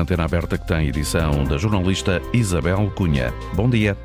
[0.00, 3.32] antena aberta que tem edição da jornalista Isabel Cunha.
[3.54, 3.96] Bom dia.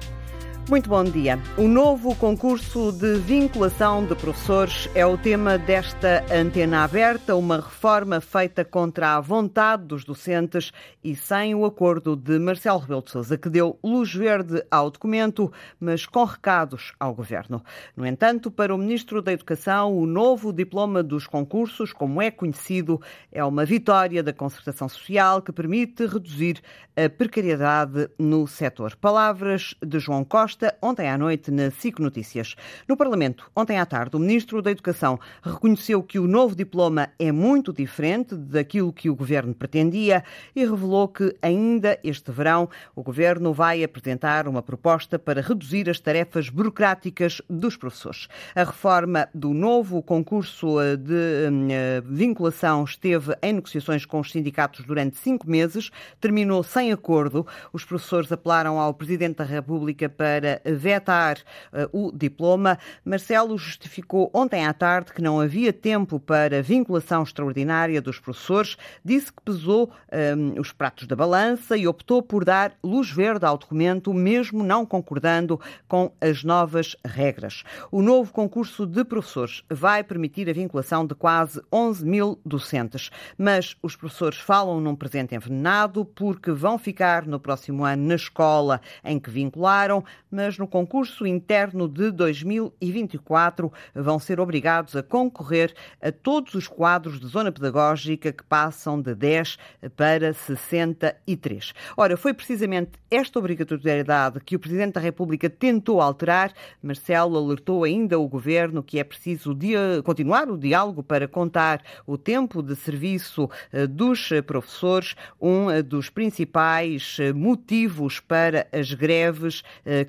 [0.68, 1.40] Muito bom dia.
[1.60, 8.20] O novo concurso de vinculação de professores é o tema desta antena aberta, uma reforma
[8.20, 10.72] feita contra a vontade dos docentes
[11.04, 15.54] e sem o acordo de Marcelo Rebelo de Sousa, que deu luz verde ao documento,
[15.80, 17.64] mas com recados ao governo.
[17.96, 23.00] No entanto, para o ministro da Educação, o novo diploma dos concursos, como é conhecido,
[23.32, 26.60] é uma vitória da concertação social que permite reduzir
[26.98, 28.96] a precariedade no setor.
[28.96, 32.56] Palavras de João Costa Ontem à noite na SIC Notícias.
[32.88, 37.32] No Parlamento, ontem à tarde, o Ministro da Educação reconheceu que o novo diploma é
[37.32, 40.24] muito diferente daquilo que o Governo pretendia
[40.56, 46.00] e revelou que ainda este verão o Governo vai apresentar uma proposta para reduzir as
[46.00, 48.28] tarefas burocráticas dos professores.
[48.54, 51.68] A reforma do novo concurso de hum,
[52.06, 57.46] vinculação esteve em negociações com os sindicatos durante cinco meses, terminou sem acordo.
[57.74, 61.38] Os professores apelaram ao Presidente da República para para vetar
[61.74, 62.78] uh, o diploma.
[63.04, 69.34] Marcelo justificou ontem à tarde que não havia tempo para vinculação extraordinária dos professores, disse
[69.34, 69.92] que pesou
[70.38, 74.86] um, os pratos da balança e optou por dar luz verde ao documento, mesmo não
[74.86, 77.64] concordando com as novas regras.
[77.92, 83.76] O novo concurso de professores vai permitir a vinculação de quase 11 mil docentes, mas
[83.82, 89.20] os professores falam num presente envenenado porque vão ficar no próximo ano na escola em
[89.20, 90.04] que vincularam,
[90.36, 97.20] mas no concurso interno de 2024 vão ser obrigados a concorrer a todos os quadros
[97.20, 99.58] de zona pedagógica que passam de 10
[99.96, 101.74] para 63.
[101.96, 106.52] Ora, foi precisamente esta obrigatoriedade que o Presidente da República tentou alterar.
[106.84, 109.58] Marcelo alertou ainda o Governo que é preciso
[110.04, 116.10] continuar o diálogo para contar o tempo de serviço eh, dos professores, um eh, dos
[116.10, 119.64] principais eh, motivos para as greves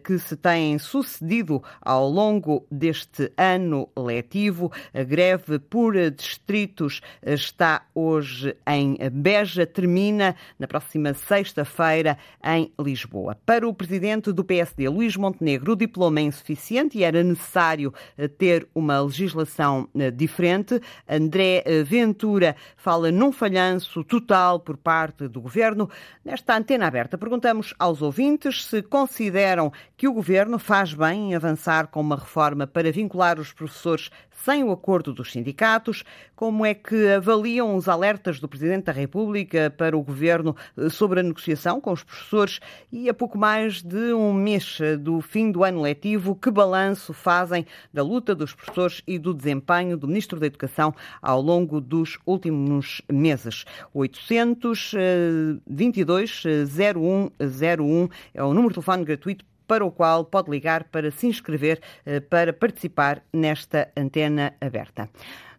[0.04, 4.72] que se têm sucedido ao longo deste ano letivo.
[4.92, 13.36] A greve por distritos está hoje em Beja, termina na próxima sexta-feira em Lisboa.
[13.46, 18.28] Para o presidente do PSD, Luís Montenegro, o diploma é insuficiente e era necessário eh,
[18.28, 20.80] ter uma legislação eh, diferente.
[21.08, 25.88] André eh, Ventura fala num falhanço total por parte do governo.
[26.24, 31.34] Nesta antena aberta, perguntamos aos ouvintes se consideram que que o governo faz bem em
[31.34, 36.04] avançar com uma reforma para vincular os professores sem o acordo dos sindicatos.
[36.36, 41.18] Como é que avaliam os alertas do Presidente da República para o governo eh, sobre
[41.18, 42.60] a negociação com os professores
[42.92, 47.12] e a pouco mais de um mês eh, do fim do ano letivo, que balanço
[47.12, 52.16] fazem da luta dos professores e do desempenho do Ministro da Educação ao longo dos
[52.24, 53.64] últimos meses?
[53.92, 61.26] 822 0101 é o número de telefone gratuito para o qual pode ligar para se
[61.26, 65.08] inscrever eh, para participar nesta antena aberta.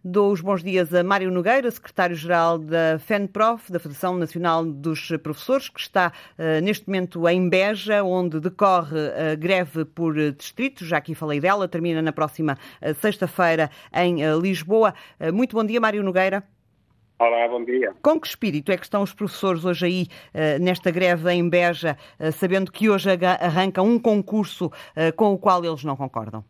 [0.04, 5.68] Dou os bons dias a Mário Nogueira, secretário-geral da FENPROF, da Federação Nacional dos Professores,
[5.68, 8.96] que está uh, neste momento em Beja, onde decorre
[9.32, 10.86] a greve por distritos.
[10.86, 12.56] Já aqui falei dela, termina na próxima
[13.00, 14.94] sexta-feira em Lisboa.
[15.34, 16.44] muito bom dia, Mário Nogueira.
[17.20, 17.92] Olá, bom dia.
[18.00, 21.96] Com que espírito é que estão os professores hoje aí uh, nesta greve em Beja,
[22.20, 23.08] uh, sabendo que hoje
[23.40, 26.44] arranca um concurso uh, com o qual eles não concordam?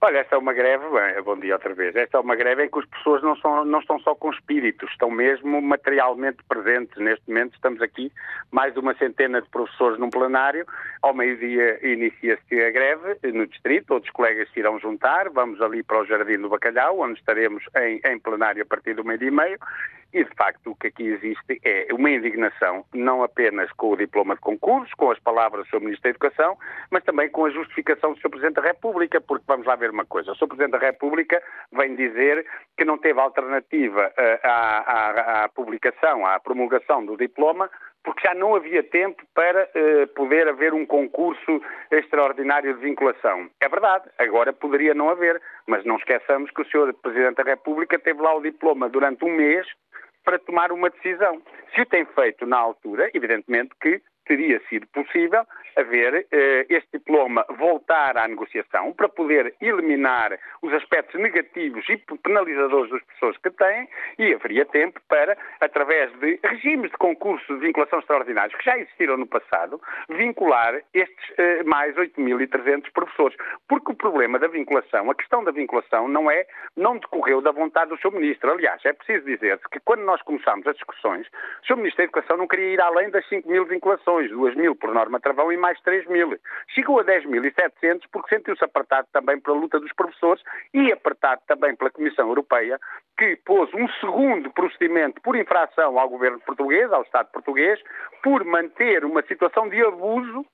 [0.00, 2.70] Olha, esta é uma greve, bem, bom dia outra vez, esta é uma greve em
[2.70, 6.96] que as pessoas não, são, não estão só com espíritos, estão mesmo materialmente presentes.
[6.98, 8.12] Neste momento estamos aqui,
[8.52, 10.66] mais de uma centena de professores num plenário,
[11.02, 16.02] ao meio-dia inicia-se a greve no distrito, outros colegas se irão juntar, vamos ali para
[16.02, 19.58] o Jardim do Bacalhau, onde estaremos em, em plenário a partir do meio-dia e meio,
[20.12, 24.34] e, de facto, o que aqui existe é uma indignação, não apenas com o diploma
[24.34, 25.80] de concurso, com as palavras do Sr.
[25.80, 26.56] Ministro da Educação,
[26.90, 28.30] mas também com a justificação do Sr.
[28.30, 30.32] Presidente da República, porque vamos lá ver uma coisa.
[30.32, 30.48] O Sr.
[30.48, 32.46] Presidente da República vem dizer
[32.76, 37.70] que não teve alternativa uh, à, à, à publicação, à promulgação do diploma,
[38.06, 41.60] porque já não havia tempo para uh, poder haver um concurso
[41.90, 43.50] extraordinário de vinculação.
[43.60, 46.94] É verdade, agora poderia não haver, mas não esqueçamos que o Sr.
[47.02, 49.66] Presidente da República teve lá o diploma durante um mês
[50.26, 51.40] para tomar uma decisão.
[51.72, 55.44] Se o tem feito na altura, evidentemente que teria sido possível
[55.76, 62.90] haver eh, este diploma voltar à negociação para poder eliminar os aspectos negativos e penalizadores
[62.90, 63.88] das pessoas que têm
[64.18, 69.18] e haveria tempo para, através de regimes de concurso de vinculação extraordinários que já existiram
[69.18, 73.36] no passado, vincular estes eh, mais 8.300 professores.
[73.68, 77.90] Porque o problema da vinculação, a questão da vinculação não é, não decorreu da vontade
[77.90, 78.12] do Sr.
[78.12, 78.50] Ministro.
[78.50, 81.76] Aliás, é preciso dizer-se que quando nós começámos as discussões, o Sr.
[81.76, 85.20] Ministro da Educação não queria ir além das 5 mil vinculações, 2 mil por norma
[85.20, 86.38] travão e mais 3 mil.
[86.68, 90.42] Chegou a 10.700 porque sentiu-se apertado também pela luta dos professores
[90.72, 92.78] e apertado também pela Comissão Europeia,
[93.18, 97.80] que pôs um segundo procedimento por infração ao governo português, ao Estado português,
[98.22, 100.44] por manter uma situação de abuso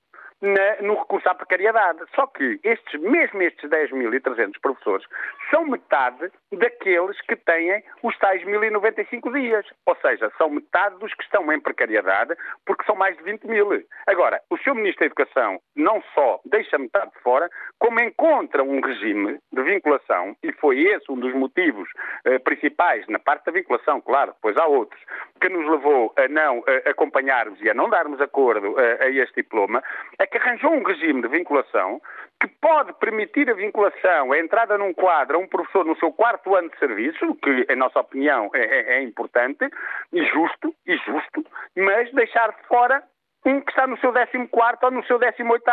[0.43, 1.99] na, no recurso à precariedade.
[2.13, 5.05] Só que estes, mesmo estes 10.300 professores
[5.49, 9.65] são metade daqueles que têm os tais 1.095 dias.
[9.85, 12.35] Ou seja, são metade dos que estão em precariedade,
[12.65, 13.63] porque são mais de 20 mil.
[14.05, 14.75] Agora, o Sr.
[14.75, 17.49] Ministro da Educação não só deixa metade de fora,
[17.79, 21.89] como encontra um regime de vinculação, e foi esse um dos motivos
[22.25, 25.01] eh, principais, na parte da vinculação, claro, depois há outros,
[25.39, 29.41] que nos levou a não eh, acompanharmos e a não darmos acordo eh, a este
[29.41, 29.81] diploma,
[30.19, 32.01] é que arranjou um regime de vinculação
[32.41, 36.55] que pode permitir a vinculação, a entrada num quadro a um professor no seu quarto
[36.55, 39.69] ano de serviço, que, em nossa opinião, é, é, é importante
[40.11, 41.45] e justo, e justo,
[41.77, 43.03] mas deixar de fora
[43.45, 45.63] um que está no seu 14 ou no seu 18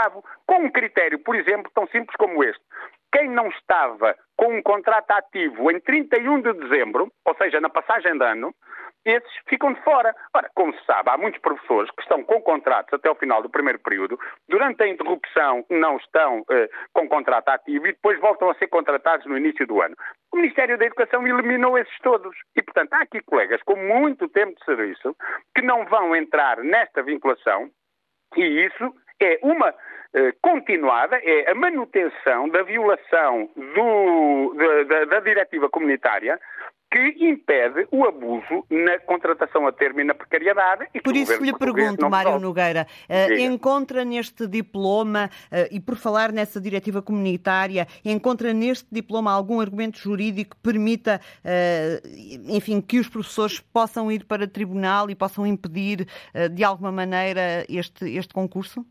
[0.47, 2.63] com um critério, por exemplo, tão simples como este.
[3.13, 8.19] Quem não estava com um contrato ativo em 31 de dezembro, ou seja, na passagem
[8.19, 8.55] de ano,
[9.05, 10.15] esses ficam de fora.
[10.35, 13.51] Ora, como se sabe, há muitos professores que estão com contratos até o final do
[13.51, 14.19] primeiro período,
[14.49, 19.27] durante a interrupção não estão eh, com contrato ativo e depois voltam a ser contratados
[19.27, 19.97] no início do ano.
[20.33, 22.37] O Ministério da Educação eliminou esses todos.
[22.57, 25.17] E, portanto, há aqui colegas com muito tempo de serviço
[25.55, 27.71] que não vão entrar nesta vinculação
[28.37, 29.75] e isso é uma
[30.15, 36.41] eh, continuada, é a manutenção da violação do, da, da, da diretiva comunitária
[36.91, 40.89] que impede o abuso na contratação a termo e na precariedade.
[40.93, 46.33] E por isso lhe pergunto, Mário Nogueira, uh, encontra neste diploma, uh, e por falar
[46.33, 53.09] nessa diretiva comunitária, encontra neste diploma algum argumento jurídico que permita, uh, enfim, que os
[53.09, 56.07] professores possam ir para tribunal e possam impedir,
[56.53, 58.85] de alguma maneira, este, este concurso?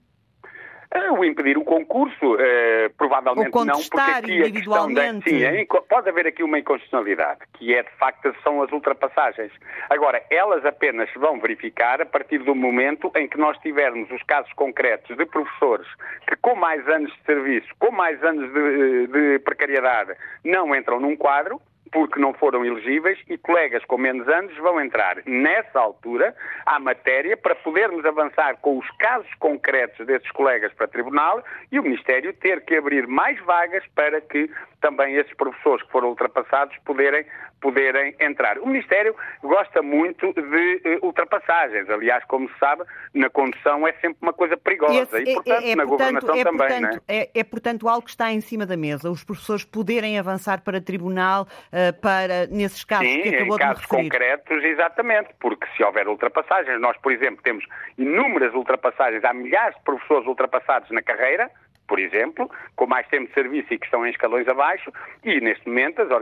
[0.92, 5.44] Eh, o impedir o concurso, uh, provavelmente Ou não, porque aqui a questão da, sim,
[5.44, 9.52] é, pode haver aqui uma inconstitucionalidade, que é de facto são as ultrapassagens.
[9.88, 14.24] Agora, elas apenas se vão verificar a partir do momento em que nós tivermos os
[14.24, 15.88] casos concretos de professores
[16.28, 21.16] que com mais anos de serviço, com mais anos de, de precariedade, não entram num
[21.16, 25.18] quadro, porque não foram elegíveis e colegas com menos anos vão entrar.
[25.26, 31.44] Nessa altura à matéria para podermos avançar com os casos concretos desses colegas para tribunal
[31.72, 36.10] e o Ministério ter que abrir mais vagas para que também esses professores que foram
[36.10, 37.26] ultrapassados poderem,
[37.62, 38.58] poderem entrar.
[38.60, 41.90] O Ministério gosta muito de uh, ultrapassagens.
[41.90, 42.84] Aliás, como se sabe,
[43.14, 46.36] na condução é sempre uma coisa perigosa Esse, e, portanto, é, é, na portanto, governação
[46.36, 46.68] é, também.
[46.68, 47.18] Portanto, é?
[47.18, 47.30] é?
[47.34, 49.10] é, portanto, algo que está em cima da mesa.
[49.10, 53.84] Os professores poderem avançar para tribunal uh, para, nesses casos Sim, que acabou em casos
[53.84, 54.04] referir.
[54.04, 57.66] concretos, exatamente, porque se houver ultrapassagens, nós, por exemplo, temos
[57.98, 61.50] inúmeras ultrapassagens, há milhares de professores ultrapassados na carreira,
[61.90, 64.94] por exemplo, com mais tempo de serviço e que estão em escalões abaixo,
[65.26, 66.14] e neste momento as uh,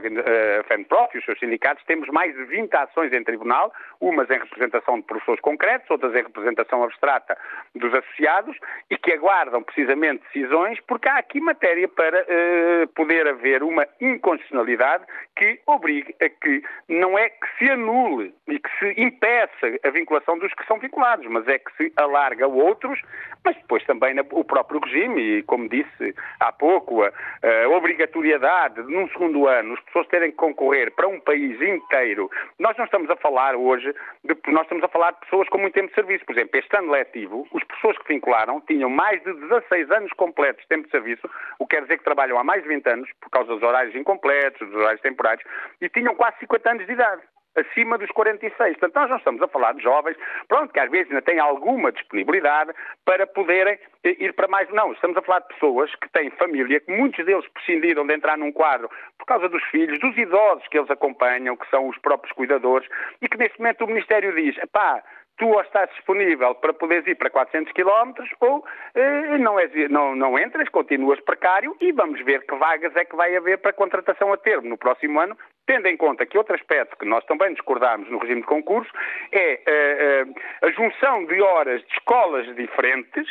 [0.62, 4.40] a FEMPROF e os seus sindicatos temos mais de 20 ações em tribunal, umas em
[4.40, 7.38] representação de professores concretos, outras em representação abstrata
[7.76, 8.58] dos associados,
[8.90, 15.04] e que aguardam precisamente decisões, porque há aqui matéria para uh, poder haver uma inconstitucionalidade
[15.36, 20.40] que obrigue a que não é que se anule e que se impeça a vinculação
[20.40, 23.02] dos que são vinculados, mas é que se alarga outros,
[23.44, 27.12] mas depois também o próprio regime, e como disse há pouco, a,
[27.66, 32.30] a obrigatoriedade de, num segundo ano, as pessoas terem que concorrer para um país inteiro.
[32.60, 33.92] Nós não estamos a falar hoje,
[34.24, 36.24] de, nós estamos a falar de pessoas com muito tempo de serviço.
[36.26, 40.62] Por exemplo, este ano letivo, as pessoas que vincularam tinham mais de 16 anos completos
[40.62, 43.10] de tempo de serviço, o que quer dizer que trabalham há mais de 20 anos,
[43.20, 45.44] por causa dos horários incompletos, dos horários temporários,
[45.82, 47.22] e tinham quase 50 anos de idade
[47.58, 48.78] acima dos 46.
[48.78, 51.92] Portanto, nós não estamos a falar de jovens, pronto, que às vezes ainda têm alguma
[51.92, 52.72] disponibilidade
[53.06, 54.70] para poderem eh, ir para mais.
[54.70, 58.38] Não, estamos a falar de pessoas que têm família, que muitos deles prescindiram de entrar
[58.38, 62.34] num quadro por causa dos filhos, dos idosos que eles acompanham, que são os próprios
[62.34, 62.88] cuidadores,
[63.22, 65.04] e que neste momento o Ministério diz, pá,
[65.38, 68.66] tu ou estás disponível para poderes ir para 400 km ou
[68.96, 73.16] eh, não, és, não, não entras, continuas precário e vamos ver que vagas é que
[73.16, 76.98] vai haver para contratação a termo no próximo ano, tendo em conta que outro aspecto
[76.98, 78.92] que nós também discordamos no regime de concurso
[79.32, 80.26] é eh, eh,
[80.62, 83.28] a junção de horas de escolas diferentes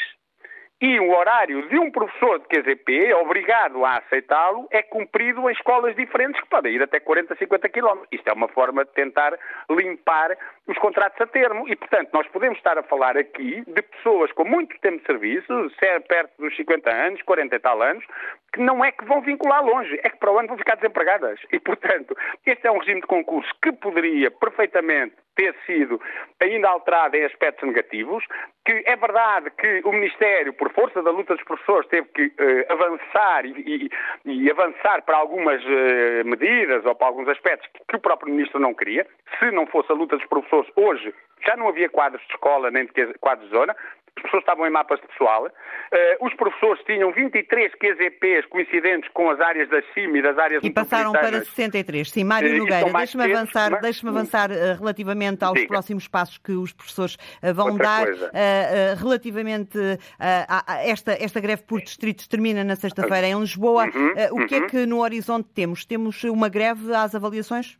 [0.81, 5.97] e o horário de um professor de QZP, obrigado a aceitá-lo, é cumprido em escolas
[5.97, 8.09] diferentes que podem ir até 40, 50 quilómetros.
[8.13, 9.39] Isto é uma forma de tentar
[9.71, 10.37] limpar
[10.67, 14.45] os contratos a termo e, portanto, nós podemos estar a falar aqui de pessoas com
[14.45, 15.71] muito tempo de serviço,
[16.09, 18.05] perto dos 50 anos, 40 e tal anos,
[18.53, 21.39] que não é que vão vincular longe, é que para o ano vão ficar desempregadas.
[21.53, 26.01] E, portanto, este é um regime de concurso que poderia perfeitamente ter sido
[26.41, 28.25] ainda alterado em aspectos negativos,
[28.65, 32.73] que é verdade que o Ministério, por força da luta dos professores, teve que uh,
[32.73, 33.91] avançar e, e,
[34.25, 38.73] e, avançar para algumas uh, medidas ou para alguns aspectos que o próprio Ministro não
[38.73, 39.07] queria.
[39.39, 42.87] Se não fosse a luta dos professores, hoje já não havia quadros de escola nem
[42.87, 43.75] de quadros de zona,
[44.17, 49.31] as pessoas estavam em mapas de pessoal, uh, os professores tinham 23 QZPs coincidentes com
[49.31, 52.11] as áreas da CIM e das áreas E passaram para 63.
[52.11, 53.83] Sim, Mário uh, Nogueira, deixe-me avançar, mas...
[53.83, 55.69] deixe avançar uh, relativamente aos Diga.
[55.69, 57.19] próximos passos que os professores
[57.55, 58.07] vão Outra dar.
[58.99, 59.79] relativamente
[60.19, 63.85] a, a, esta, esta greve por distritos termina na sexta-feira em Lisboa.
[63.85, 64.65] Uhum, o que é uhum.
[64.65, 65.85] é que no horizonte temos?
[65.85, 67.79] Temos uma greve às avaliações?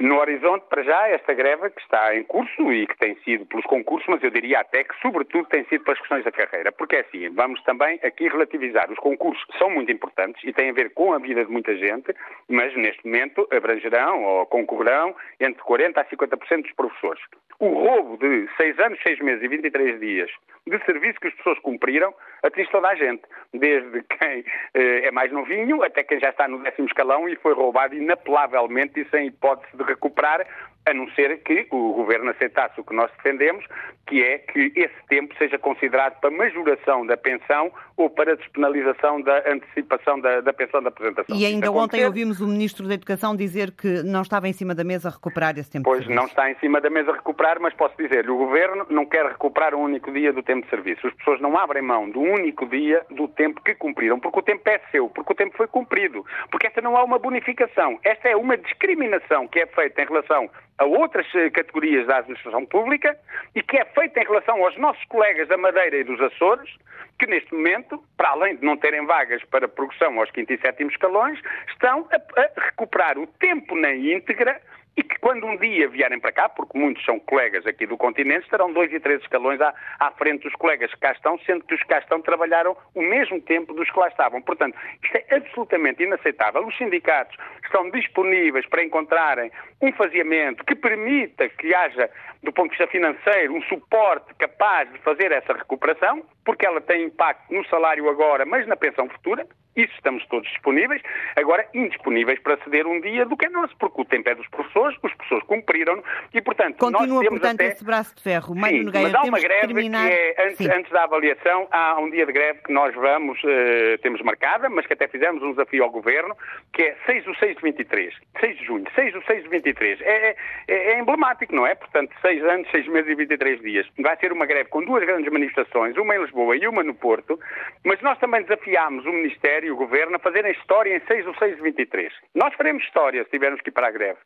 [0.00, 3.66] No horizonte, para já, esta greve que está em curso e que tem sido pelos
[3.66, 6.72] concursos, mas eu diria até que, sobretudo, tem sido pelas questões da carreira.
[6.72, 8.90] Porque é assim, vamos também aqui relativizar.
[8.90, 12.14] Os concursos são muito importantes e têm a ver com a vida de muita gente,
[12.48, 17.22] mas neste momento abrangerão ou concorrerão entre 40% a 50% dos professores.
[17.58, 20.30] O roubo de 6 anos, 6 meses e 23 dias
[20.66, 24.44] de serviço que as pessoas cumpriram atinge toda a gente, desde quem
[24.74, 29.00] eh, é mais novinho até quem já está no décimo escalão e foi roubado inapelavelmente
[29.00, 30.46] e sem hipótese de recuperar
[30.86, 33.64] a não ser que o Governo aceitasse o que nós defendemos,
[34.06, 37.70] que é que esse tempo seja considerado para majoração da pensão
[38.02, 41.36] ou para despenalização da antecipação da, da pensão da apresentação.
[41.36, 44.84] E ainda ontem ouvimos o Ministro da Educação dizer que não estava em cima da
[44.84, 46.20] mesa recuperar esse tempo pois de serviço.
[46.20, 49.74] não está em cima da mesa recuperar, mas posso dizer-lhe, o Governo não quer recuperar
[49.74, 51.06] um único dia do tempo de serviço.
[51.06, 54.68] As pessoas não abrem mão do único dia do tempo que cumpriram, porque o tempo
[54.68, 58.36] é seu, porque o tempo foi cumprido, porque esta não é uma bonificação, esta é
[58.36, 63.16] uma discriminação que é feita em relação a outras eh, categorias da administração pública
[63.54, 66.70] e que é feita em relação aos nossos colegas da Madeira e dos Açores,
[67.18, 70.90] que neste momento, para além de não terem vagas para progressão aos quinto e sétimo
[70.90, 74.60] escalões, estão a, a recuperar o tempo na íntegra
[74.96, 78.44] e que quando um dia vierem para cá, porque muitos são colegas aqui do continente,
[78.44, 81.74] estarão dois e três escalões à, à, frente dos colegas que cá estão, sendo que
[81.74, 84.42] os que cá estão trabalharam o mesmo tempo dos que lá estavam.
[84.42, 86.66] Portanto, isto é absolutamente inaceitável.
[86.66, 92.10] Os sindicatos estão disponíveis para encontrarem um faziamento que permita que haja,
[92.42, 97.04] do ponto de vista financeiro, um suporte capaz de fazer essa recuperação, porque ela tem
[97.04, 99.46] impacto no salário agora, mas na pensão futura.
[99.76, 101.00] Isso estamos todos disponíveis.
[101.36, 104.48] Agora, indisponíveis para ceder um dia do que é nosso, porque o tempo é dos
[104.48, 106.02] professores, os professores cumpriram
[106.34, 107.66] e, portanto, Continua, nós temos portanto, até...
[107.72, 108.54] esse braço de ferro.
[108.54, 110.08] Mário Sim, Nogueira, mas há uma greve terminar...
[110.08, 113.98] que é, antes, antes, da avaliação, há um dia de greve que nós vamos, uh,
[114.02, 116.36] temos marcada, mas que até fizemos um desafio ao Governo,
[116.72, 120.00] que é 6 do 6 de 23, 6 de junho, 6 do 6 de 23.
[120.00, 120.36] É,
[120.66, 121.74] é, é emblemático, não é?
[121.76, 123.86] Portanto, 6 anos, 6 meses e 23 dias.
[123.98, 127.38] Vai ser uma greve com duas grandes manifestações, uma em Lisboa e uma no Porto,
[127.84, 131.38] mas nós também desafiámos o Ministério e o Governo a fazerem história em 6 do
[131.38, 132.12] 6 de 23.
[132.34, 134.18] Nós faremos história se tivermos que ir para a greve,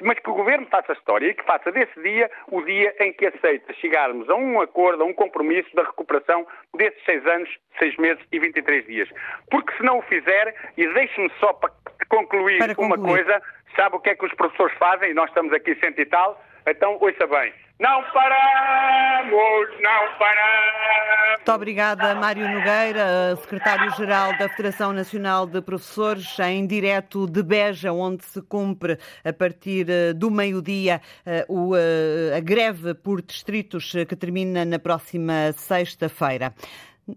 [0.00, 3.26] mas que o Governo faça história e que faça desse dia o dia em que
[3.26, 8.24] aceita chegarmos a um acordo, a um compromisso da recuperação desses 6 anos, 6 meses
[8.32, 9.08] e 23 dias.
[9.50, 11.70] Porque se não o fizer, e deixe-me só para
[12.08, 13.42] concluir, para concluir uma coisa,
[13.76, 15.10] sabe o que é que os professores fazem?
[15.10, 17.52] E nós estamos aqui cento e tal, então ouça bem.
[17.80, 21.36] Não paramos, não paramos.
[21.38, 28.24] Muito obrigada, Mário Nogueira, secretário-geral da Federação Nacional de Professores, em direto de Beja, onde
[28.24, 34.64] se cumpre a partir eh, do meio-dia eh, eh, a greve por distritos que termina
[34.64, 36.54] na próxima sexta-feira.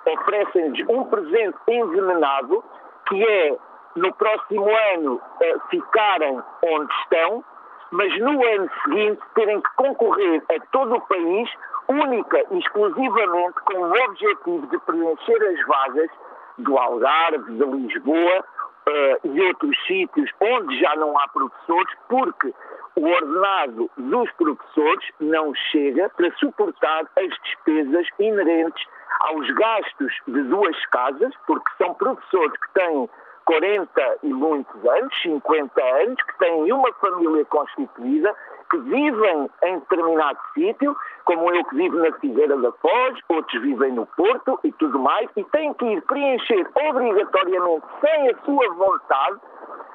[0.06, 2.62] Oferecem-lhes um presente envenenado,
[3.08, 3.56] que é
[3.96, 7.44] no próximo ano uh, ficarem onde estão,
[7.90, 11.50] mas no ano seguinte terem que concorrer a todo o país,
[11.88, 16.10] única e exclusivamente com o objetivo de preencher as vagas
[16.58, 22.54] do Algarve, de Lisboa uh, e outros sítios onde já não há professores, porque
[22.96, 28.84] o ordenado dos professores não chega para suportar as despesas inerentes
[29.20, 33.08] aos gastos de duas casas, porque são professores que têm
[33.44, 38.34] 40 e muitos anos, 50 anos, que têm uma família constituída,
[38.70, 43.92] que vivem em determinado sítio, como eu que vivo na Figueira da Foz, outros vivem
[43.92, 49.40] no Porto e tudo mais, e têm que ir preencher obrigatoriamente, sem a sua vontade,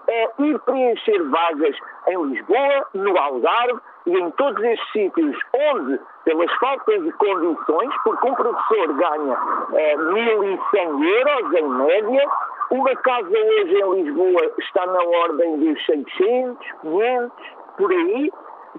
[0.08, 1.76] é ir preencher vagas
[2.08, 8.28] em Lisboa, no Algarve e em todos estes sítios onde, pelas faltas de condições, porque
[8.28, 9.38] um professor ganha
[9.74, 12.30] é, 1.100 euros em média,
[12.72, 17.32] uma casa hoje em Lisboa está na ordem dos 600, 500,
[17.78, 18.32] por aí.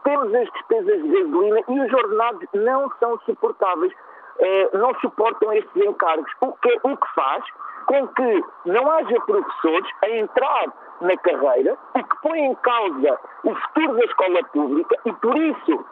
[0.04, 3.92] Temos as despesas de gasolina e os ordenados não são suportáveis,
[4.38, 7.44] eh, não suportam estes encargos, o que, o que faz
[7.86, 13.54] com que não haja professores a entrar na carreira, o que põe em causa o
[13.54, 15.84] futuro da escola pública e por isso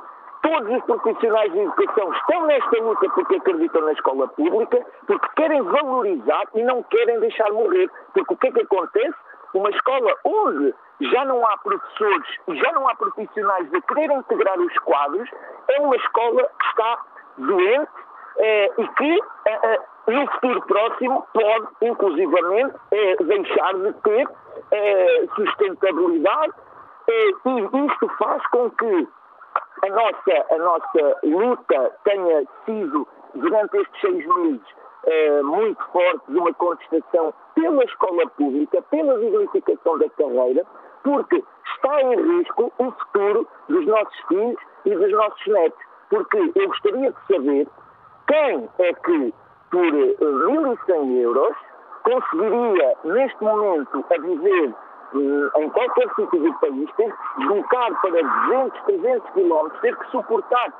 [0.48, 5.60] Todos os profissionais de educação estão nesta luta porque acreditam na escola pública, porque querem
[5.60, 7.90] valorizar e não querem deixar morrer.
[8.14, 9.14] Porque o que é que acontece?
[9.52, 14.58] Uma escola onde já não há professores e já não há profissionais a querer integrar
[14.58, 15.28] os quadros,
[15.68, 16.98] é uma escola que está
[17.36, 17.90] doente
[18.38, 22.74] eh, e que eh, eh, no futuro próximo pode, inclusivamente,
[23.20, 24.28] deixar de ter
[25.34, 26.54] sustentabilidade.
[27.06, 29.08] E isto faz com que
[29.82, 34.66] a nossa, a nossa luta tenha sido, durante estes seis meses,
[35.06, 40.64] eh, muito forte de uma contestação pela escola pública, pela dignificação da carreira,
[41.02, 41.42] porque
[41.75, 45.87] está em risco o futuro dos nossos filhos e dos nossos netos.
[46.11, 47.68] Porque eu gostaria de saber
[48.26, 49.35] quem é que,
[49.70, 51.57] por 1.100 eh, euros,
[52.02, 54.74] conseguiria, neste momento, a viver
[55.14, 60.73] em qualquer sítio do país, ter que deslocar para 200, 300 quilómetros, ter que suportar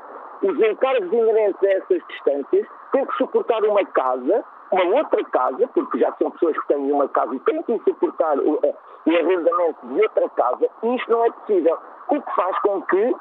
[0.43, 5.99] os encargos inerentes a essas distâncias, ter que suportar uma casa, uma outra casa, porque
[5.99, 8.75] já são pessoas que têm uma casa e têm que suportar o, eh,
[9.07, 11.79] o arrendamento de outra casa, e isto não é possível.
[12.09, 13.15] O que faz com que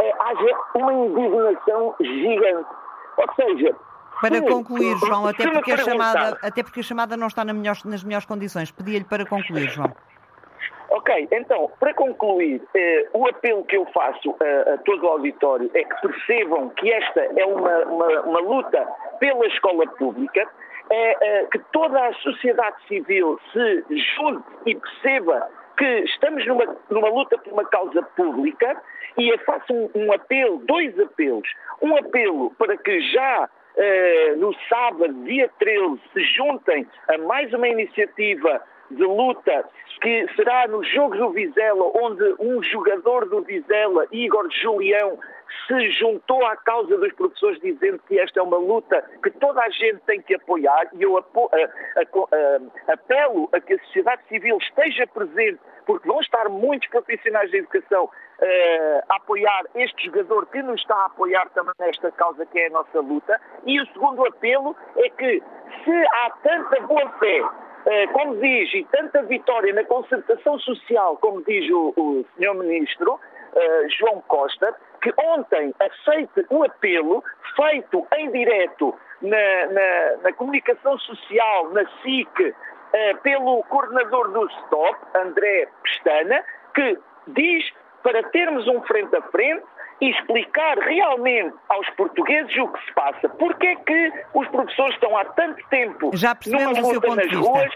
[0.00, 2.70] é, haja uma indignação gigante.
[3.16, 3.76] Ou seja,
[4.20, 8.24] para concluir, João, até porque, a chamada, até porque a chamada não está nas melhores
[8.24, 9.92] condições, pedia-lhe para concluir, João.
[10.94, 15.70] Ok, então, para concluir, eh, o apelo que eu faço a, a, todo o auditório
[15.72, 18.86] é que percebam que esta é uma, uma, uma luta
[19.18, 20.46] pela escola pública,
[20.90, 23.84] é, é, que toda a sociedade civil se
[24.16, 28.82] junte e perceba que estamos numa, numa luta por uma causa pública
[29.16, 31.48] e eu faço um, um apelo, dois apelos.
[31.80, 37.68] Um apelo para que já eh, no sábado, dia 13, se juntem a mais uma
[37.68, 38.60] iniciativa
[38.92, 39.64] de luta
[40.00, 45.18] que será nos Jogos do Vizela, onde um jogador do Vizela, Igor Julião,
[45.66, 49.70] se juntou à causa dos professores dizendo que esta é uma luta que toda a
[49.70, 54.22] gente tem que apoiar e eu apo a, a, a, apelo a que a sociedade
[54.28, 60.46] civil esteja presente porque vão estar muitos profissionais de educação uh, a apoiar este jogador
[60.46, 63.40] que nos está a apoiar também nesta causa que é a nossa luta.
[63.66, 65.42] E o segundo apelo é que
[65.84, 67.71] se há tanta boa fé eh,
[68.12, 72.54] como diz, e tanta vitória na concertação social, como diz o, o Sr.
[72.54, 77.24] Ministro uh, João Costa, que ontem aceite o apelo
[77.56, 82.54] feito em direto na, na, na comunicação social, na SIC, uh,
[83.22, 89.64] pelo coordenador do STOP, André Pestana, que diz para termos um frente a frente
[90.02, 93.28] e explicar realmente aos portugueses o que se passa.
[93.28, 97.72] Porquê é que os professores estão há tanto tempo Já numa luta nas ruas?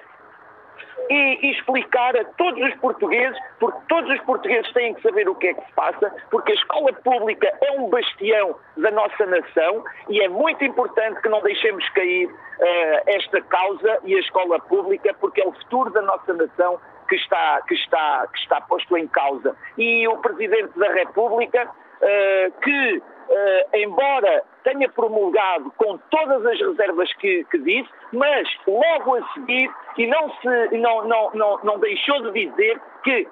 [1.08, 5.36] e, e, explicar a todos os portugueses, porque todos os portugueses têm que saber o
[5.36, 9.84] que é que se passa, porque a escola pública é um bastião da nossa nação
[10.08, 15.14] e é muito importante que não deixemos cair uh, esta causa e a escola pública,
[15.20, 19.06] porque é o futuro da nossa nação que está, que está, que está posto em
[19.08, 19.56] causa.
[19.78, 27.12] E o Presidente da República, uh, que Uh, embora tenha promulgado com todas as reservas
[27.14, 32.22] que, que, disse, mas logo a seguir, e não, se, não, não, não, não deixou
[32.22, 33.26] de dizer que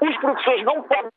[0.00, 1.08] os professores não podem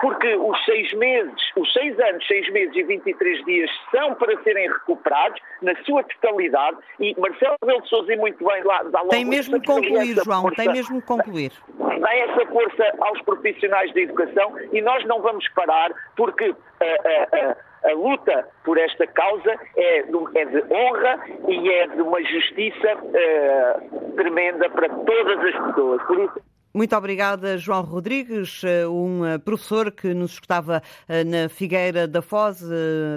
[0.00, 4.68] porque os seis meses, os seis anos, seis meses e 23 dias são para serem
[4.68, 9.60] recuperados na sua totalidade e Marcelo Rebelo de Sousa, muito bem lá, dá Tem mesmo
[9.60, 11.52] que concluir, João, força, tem mesmo que concluir.
[12.00, 17.86] Dá essa força aos profissionais da educação e nós não vamos parar porque a, a,
[17.86, 22.96] a, a luta por esta causa é, é, de honra e é de uma justiça
[22.96, 26.02] uh, tremenda para todas as pessoas.
[26.04, 31.48] Por isso, muito obrigada, João Rodrigues, eh, um eh, professor que nos escutava eh, na
[31.48, 32.62] Figueira da Foz.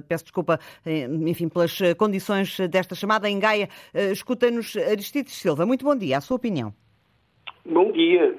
[0.09, 0.59] Peço desculpa,
[1.27, 3.69] enfim, pelas condições desta chamada em Gaia.
[3.93, 5.67] Escuta-nos Aristides Silva.
[5.67, 6.17] Muito bom dia.
[6.17, 6.73] A sua opinião?
[7.63, 8.35] Bom dia.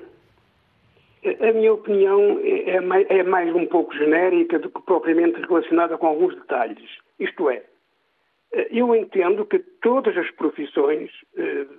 [1.25, 6.35] A minha opinião é, é mais um pouco genérica do que propriamente relacionada com alguns
[6.35, 6.91] detalhes.
[7.21, 7.63] Isto é,
[8.71, 11.11] eu entendo que todas as profissões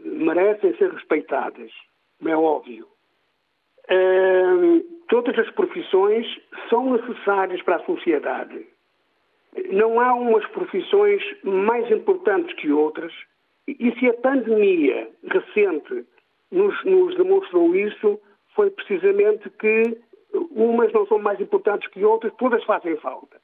[0.03, 1.71] merecem ser respeitadas,
[2.25, 2.94] é óbvio
[5.07, 6.25] todas as profissões
[6.69, 8.65] são necessárias para a sociedade.
[9.71, 13.13] Não há umas profissões mais importantes que outras,
[13.67, 16.05] e se a pandemia recente
[16.51, 18.19] nos, nos demonstrou isso,
[18.53, 19.97] foi precisamente que
[20.51, 23.37] umas não são mais importantes que outras, todas fazem falta.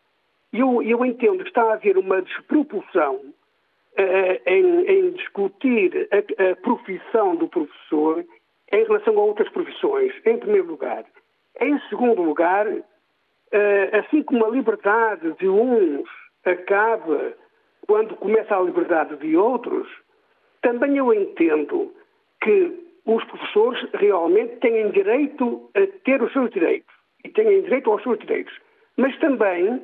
[0.51, 6.56] Eu, eu entendo que está a haver uma desproporção uh, em, em, discutir a, a
[6.58, 8.25] profissão do professor
[8.71, 11.05] em relação a outras profissões, em primeiro lugar.
[11.60, 12.67] Em segundo lugar,
[13.51, 16.07] eh, assim como a liberdade de uns
[16.45, 17.34] acaba
[17.88, 19.88] quando começa a liberdade de outros,
[20.62, 21.93] também eu entendo
[22.41, 26.93] que os professores realmente têm direito a ter os seus direitos
[27.25, 28.53] e têm direito aos seus direitos.
[28.97, 29.81] Mas também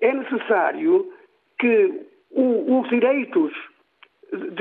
[0.00, 1.12] é necessário
[1.58, 3.52] que os direitos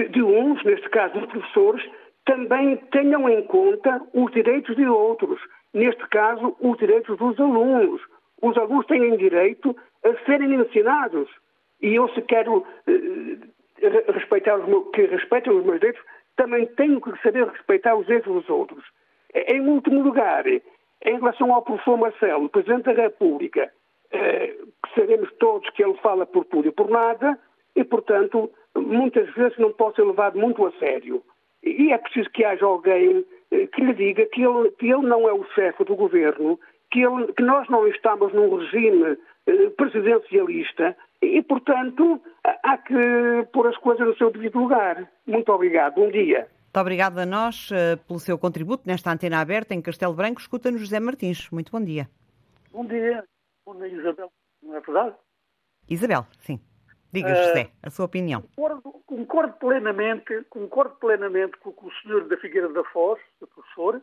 [0.10, 1.84] de, uns, neste caso dos professores,
[2.26, 5.40] também tenham em conta os direitos de outros,
[5.74, 8.02] neste caso, os direitos dos alunos.
[8.42, 11.30] Os alunos têm direito a serem ensinados.
[11.82, 16.02] E eu, se quero eh, respeitar os meus, que respeitem os meus direitos,
[16.36, 18.84] também tenho que saber respeitar os direitos dos outros.
[19.34, 20.62] Em último lugar, em
[21.04, 23.72] relação ao professor Marcelo, Presidente da República,
[24.12, 24.56] eh,
[24.96, 27.38] sabemos todos que ele fala por tudo e por nada,
[27.76, 31.24] e, portanto, muitas vezes não pode ser levado muito a sério.
[31.64, 35.28] E é preciso que haja alguém eh, que lhe diga que ele, que ele não
[35.28, 36.60] é o chefe do governo,
[36.92, 43.68] que, ele, que nós não estamos num regime eh, presidencialista e, portanto, há que pôr
[43.68, 45.10] as coisas no seu devido lugar.
[45.26, 45.96] Muito obrigado.
[45.96, 46.48] Bom dia.
[46.74, 50.42] Muito obrigada a nós uh, pelo seu contributo nesta antena aberta em Castelo Branco.
[50.42, 51.50] Escuta-nos José Martins.
[51.52, 52.10] Muito bom dia.
[52.72, 53.24] Bom dia.
[53.66, 54.32] Bom dia, Isabel.
[54.62, 55.16] Não é verdade?
[55.90, 56.60] Isabel, sim.
[57.14, 58.42] Diga, uh, José, a sua opinião.
[58.42, 63.46] Concordo, concordo, plenamente, concordo plenamente com o que o senhor da Figueira da Foz, o
[63.46, 64.02] professor,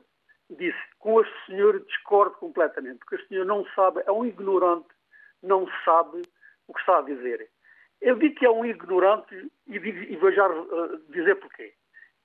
[0.48, 0.78] disse.
[1.00, 4.88] Com este senhor discordo completamente, porque este senhor não sabe, é um ignorante,
[5.42, 6.22] não sabe
[6.68, 7.48] o que está a dizer.
[8.00, 11.74] Eu digo que é um ignorante e, e vou já uh, dizer porquê.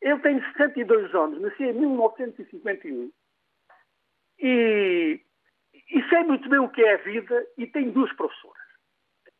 [0.01, 3.11] Ele tem 72 anos, nasceu em 1951
[4.37, 5.19] e,
[5.73, 8.64] e sei muito bem o que é a vida e tem duas professoras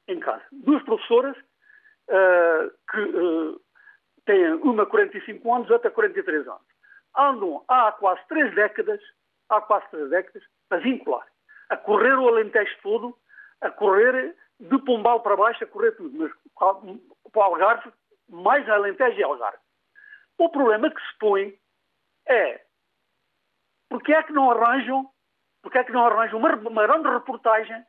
[0.07, 0.43] em casa.
[0.51, 3.61] Duas professoras uh, que uh,
[4.25, 6.61] têm uma 45 anos, outra 43 anos.
[7.17, 9.01] Andam há quase três décadas,
[9.49, 11.25] há quase três décadas, a vincular,
[11.69, 13.17] a correr o Alentejo todo,
[13.61, 16.31] a correr de Pombal para baixo, a correr tudo, mas
[17.31, 17.91] para o Algarve,
[18.29, 19.57] mais Alentejo e Algarve.
[20.37, 21.57] O problema que se põe
[22.27, 22.61] é
[23.89, 25.09] porque é que não arranjam,
[25.61, 27.85] porque é que não arranjam uma, uma grande reportagem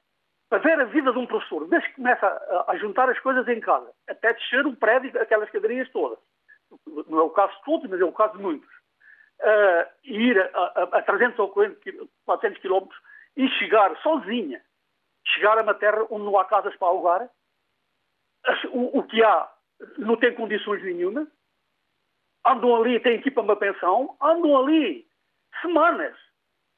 [0.48, 3.46] para ver a vida de um professor, desde que começa a, a, juntar as coisas
[3.48, 6.18] em casa, até descer um prédio, aquelas cadeirinhas todas.
[7.08, 8.68] Não é o caso de todos, mas é o caso de muitos.
[9.40, 12.98] Uh, ir a, a, a 300 ou 400 quilómetros
[13.36, 14.62] e chegar sozinha,
[15.26, 17.28] chegar a uma terra onde não há casas para alugar,
[18.70, 19.52] o, o que há
[19.98, 21.26] não tem condições nenhuma,
[22.46, 25.06] andam ali, têm que para uma pensão, andam ali
[25.60, 26.16] semanas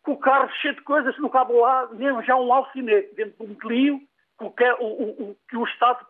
[0.09, 3.53] com o carro cheio de coisas, não cabe lá nem já um alfinete dentro de
[3.53, 4.01] um Clio
[4.39, 4.49] que o,
[4.81, 6.07] o, o, que o Estado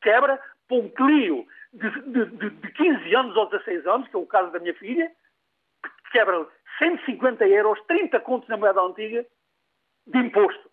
[0.00, 4.26] quebra para um Clio de, de, de, 15 anos ou 16 anos, que é o
[4.26, 5.12] caso da minha filha,
[6.12, 6.46] quebra
[6.78, 9.26] 150 euros, 30 contos na moeda antiga
[10.06, 10.70] de imposto.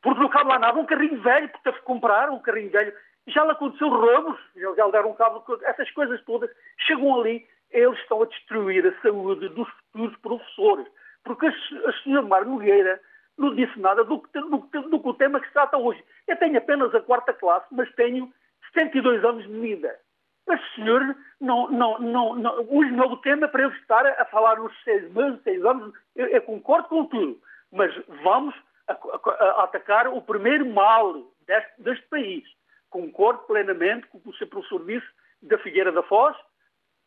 [0.00, 2.94] Porque não cabe lá nada, um carrinho velho, porque teve que comprar um carrinho velho.
[3.26, 6.50] Já lhe aconteceu roubos, já lhe deram um cabo, essas coisas todas
[6.86, 10.86] chegam ali, eles estão a destruir a saúde dos futuros professores.
[11.24, 13.00] Porque a, senhora Mar Nogueira
[13.36, 16.02] não disse nada do, do, do, do, do tema que se trata hoje.
[16.28, 18.32] Eu tenho apenas a quarta classe, mas tenho
[18.72, 19.98] 72 anos de vida.
[20.46, 24.06] Mas o senhor não, não, não, não, hoje não é o tema para eu estar
[24.06, 27.40] a falar nos seis meses, seis anos, eu, eu concordo com tudo,
[27.72, 28.54] mas vamos
[28.86, 31.14] a, a, a atacar o primeiro mal
[31.46, 32.44] deste, deste, país.
[32.90, 35.06] Concordo plenamente com o que o seu professor disse
[35.42, 36.36] da Figueira da Foz,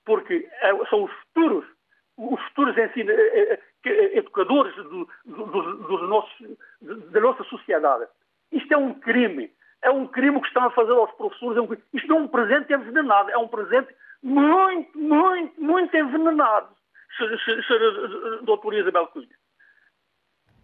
[0.08, 1.66] porque é, são os futuros,
[2.18, 8.08] os futuros é, é, educadores do, do, do, da nossa sociedade.
[8.52, 9.52] Isto é um crime
[9.84, 11.58] é um crime que estão a fazer aos professores.
[11.58, 11.78] É um...
[11.94, 13.94] Isto não é um presente envenenado, é um presente
[14.24, 16.70] muito, muito, muito envenenado,
[18.44, 19.28] doutora Isabel Cunha.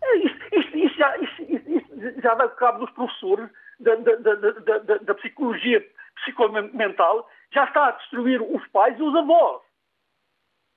[0.02, 5.86] É, isto, isto, já, isto, já dá cabo dos professores da, da, da, da, psicologia
[6.16, 9.62] psicomental, já está a destruir os pais e os avós.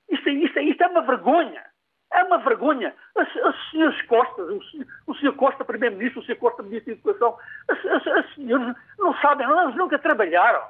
[0.09, 1.63] Isto, isto, isto é uma vergonha.
[2.13, 2.93] É uma vergonha.
[3.15, 4.41] Os senhores Costa,
[5.07, 7.37] o senhor Costa, Primeiro-Ministro, o senhor Costa, Ministro da Educação,
[7.69, 10.63] os senhores não sabem, eles nunca trabalharam.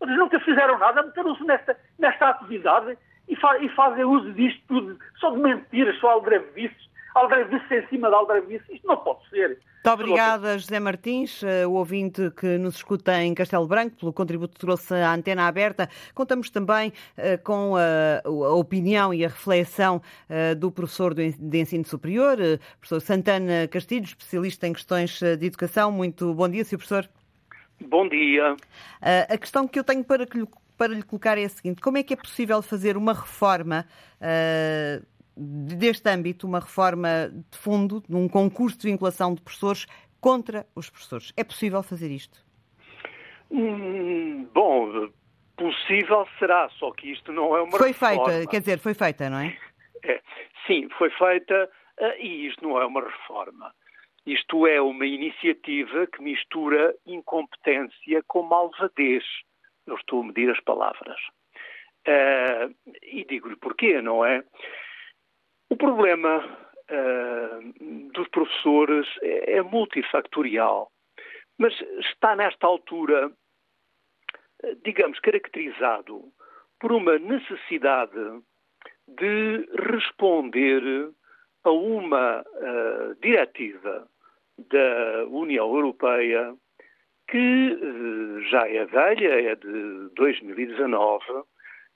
[0.00, 2.96] Eles nunca fizeram nada, meteram-se nesta, nesta atividade
[3.28, 8.08] e, fa e, fazem uso disto tudo, só de mentiras, só aldrabices, aldrabices em cima
[8.08, 8.68] de aldrabices.
[8.68, 9.58] Isto não pode ser.
[9.82, 14.52] Muito obrigada, José Martins, eh, o ouvinte que nos escuta em Castelo Branco, pelo contributo
[14.52, 15.88] que trouxe à antena aberta.
[16.14, 21.86] Contamos também uh, com a, a, opinião e a reflexão uh, do professor de ensino
[21.86, 25.90] superior, uh, professor Santana Castilho, especialista em questões de educação.
[25.90, 26.76] Muito bom dia, Sr.
[26.76, 27.08] Professor.
[27.80, 28.54] Bom dia.
[29.00, 30.46] a questão que eu tenho para, que,
[30.76, 33.86] para lhe colocar é a seguinte: como é que é possível fazer uma reforma
[35.40, 39.86] deste âmbito, uma reforma de fundo, num concurso de vinculação de professores
[40.20, 41.32] contra os professores.
[41.36, 42.44] É possível fazer isto?
[43.50, 45.08] Hum, bom,
[45.56, 48.24] possível será, só que isto não é uma foi reforma.
[48.24, 49.56] Foi feita, quer dizer, foi feita, não é?
[50.04, 50.20] é
[50.66, 53.72] sim, foi feita eh, e isto não é uma reforma.
[54.26, 59.24] Isto é uma iniciativa que mistura incompetência com malvadez.
[59.86, 61.18] Eu estou a medir as palavras.
[62.06, 64.42] Uh, e digo-lhe porquê, não é?
[65.70, 66.44] O problema
[66.90, 70.90] uh, dos professores é, é, multifactorial,
[71.58, 73.30] mas está nesta altura,
[74.82, 76.24] digamos, caracterizado
[76.80, 78.42] por uma necessidade
[79.06, 81.10] de responder
[81.62, 84.08] a uma uh, diretiva
[84.58, 86.54] da União Europeia
[87.28, 91.24] que uh, já é velha, é de 2019,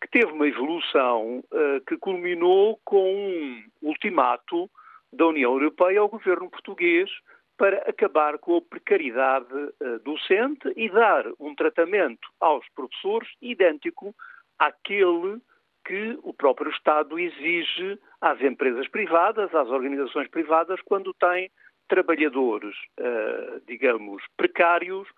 [0.01, 4.71] que teve uma evolução uh, que culminou com um ultimato
[5.13, 7.11] da União Europeia ao governo português
[7.57, 14.15] para acabar com a precariedade uh, docente e dar um tratamento aos professores idêntico
[14.59, 15.41] àquele
[15.87, 21.51] que o próprio Estado exige às empresas privadas, às organizações privadas, quando tem
[21.89, 25.09] trabalhadores, uh, digamos, precários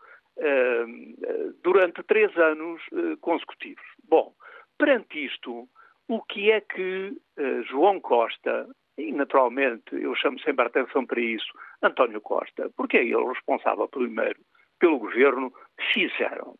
[1.63, 2.83] durante três anos
[3.23, 3.83] consecutivos.
[4.07, 4.35] Bom,
[4.79, 5.69] Perante isto,
[6.09, 11.21] o que é que uh, João Costa, e naturalmente eu chamo sempre a atenção para
[11.21, 14.41] isso, António Costa, porque é ele responsável primeiro
[14.79, 15.53] pelo governo,
[15.93, 16.55] fizeram?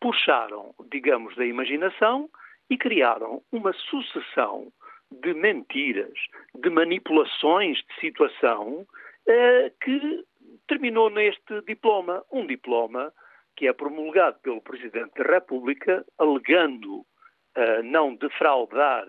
[0.00, 2.30] Puxaram, digamos, da imaginação
[2.70, 4.72] e criaram uma sucessão
[5.10, 6.18] de mentiras,
[6.54, 10.24] de manipulações de situação uh, que
[10.66, 12.24] terminou neste diploma.
[12.30, 13.12] Um diploma
[13.58, 19.04] que é promulgado pelo Presidente da República, alegando uh, não defraudar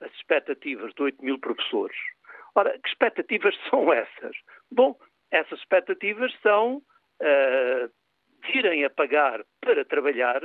[0.00, 1.96] as expectativas de 8 mil professores.
[2.54, 4.34] Ora, que expectativas são essas?
[4.70, 4.98] Bom,
[5.30, 7.92] essas expectativas são uh,
[8.50, 10.40] virem a pagar para trabalhar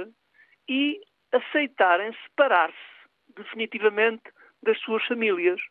[0.67, 0.99] e
[1.31, 2.75] aceitarem separar-se
[3.33, 4.23] definitivamente
[4.61, 5.61] das suas famílias.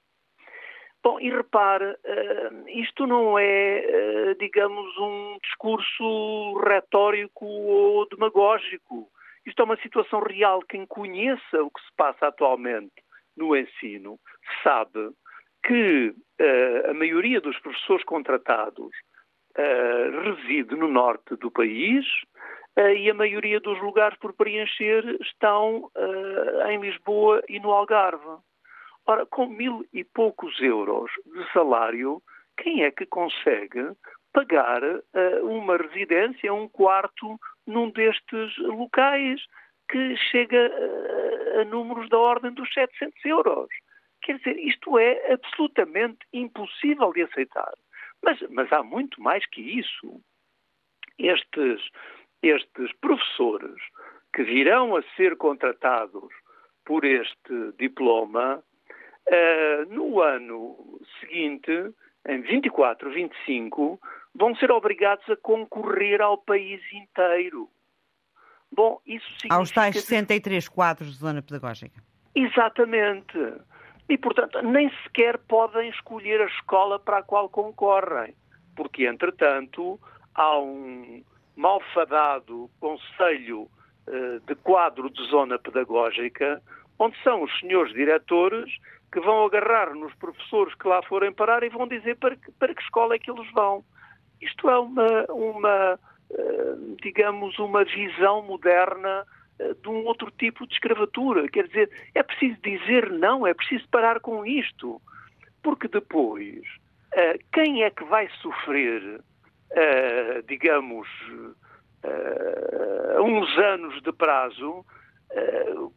[1.02, 9.08] Bom, e repare, uh, isto não é, uh, digamos, um discurso retórico ou demagógico.
[9.46, 10.60] Isto é uma situação real.
[10.62, 12.94] Quem conheça o que se passa atualmente
[13.36, 14.18] no ensino
[14.64, 15.10] sabe
[15.64, 18.90] que uh, a maioria dos professores contratados
[20.24, 22.04] reside no norte do país
[22.76, 25.90] e a maioria dos lugares por preencher estão
[26.68, 28.36] em Lisboa e no Algarve.
[29.06, 32.22] Ora, com mil e poucos euros de salário,
[32.56, 33.92] quem é que consegue
[34.32, 39.40] pagar uh, uma residência, um quarto num destes locais?
[39.88, 40.70] que chega
[41.56, 43.68] a, a números da ordem dos 700 euros.
[44.22, 47.72] Quer dizer, isto é absolutamente impossível de aceitar.
[48.22, 50.20] Mas, mas há muito mais que isso.
[51.18, 51.88] Estes,
[52.42, 53.80] estes professores
[54.34, 56.28] que virão a ser contratados
[56.84, 58.62] por este diploma,
[59.30, 61.70] uh, no ano seguinte,
[62.28, 64.00] em 24, 25,
[64.34, 67.68] vão ser obrigados a concorrer ao país inteiro.
[68.70, 69.54] Bom, isso significa...
[69.54, 72.02] Aos tais 63 quadros de zona pedagógica.
[72.34, 73.38] Exatamente.
[74.08, 78.34] E, portanto, nem sequer podem escolher a escola para a qual concorrem,
[78.76, 79.98] porque, entretanto,
[80.34, 81.24] há um
[81.56, 83.62] malfadado Conselho
[84.06, 86.62] uh, de Quadro de Zona Pedagógica,
[86.98, 88.70] onde são os senhores diretores
[89.12, 92.74] que vão agarrar nos professores que lá forem parar e vão dizer para que, para
[92.74, 93.84] que escola é que eles vão.
[94.40, 95.98] Isto é uma, uma
[96.30, 99.24] uh, digamos, uma visão moderna
[99.58, 101.48] eh, de um outro tipo de escravatura.
[101.48, 105.00] Quer dizer, é preciso dizer não, é preciso parar com isto.
[105.62, 106.62] Porque depois,
[107.14, 109.20] uh, quem é que vai sofrer,
[110.46, 111.08] digamos,
[113.20, 114.86] uns anos de prazo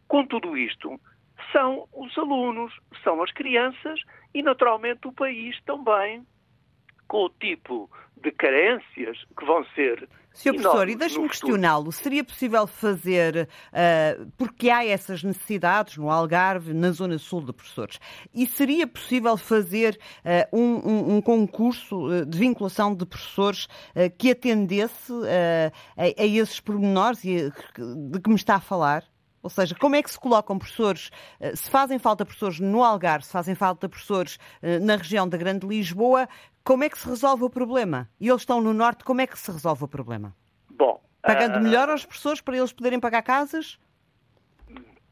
[0.08, 1.00] com tudo isto?
[1.52, 4.00] São os alunos, são as crianças
[4.34, 6.26] e, naturalmente, o país também,
[7.08, 7.90] com o tipo
[8.22, 10.54] de carências que vão ser Sr.
[10.54, 11.92] Professor, e deixe-me questioná-lo.
[11.92, 18.00] Seria possível fazer, uh, porque há essas necessidades no Algarve, na Zona Sul de professores,
[18.34, 24.10] e seria possível fazer uh, um, um, um, concurso ah, de vinculação de professores uh,
[24.18, 25.12] que atendesse
[25.98, 27.52] a, a, esses pormenores de
[28.24, 29.04] que me está a falar?
[29.42, 31.10] Ou seja, como é que se colocam professores,
[31.56, 34.38] se fazem falta professores no Algarve, se fazem falta professores
[34.82, 36.28] na região da Grande Lisboa,
[36.64, 38.10] como é que se resolve o problema?
[38.20, 40.36] E eles estão no Norte, como é que se resolve o problema?
[40.70, 41.62] Bom, Pagando uh...
[41.62, 43.80] melhor aos professores para eles poderem pagar casas?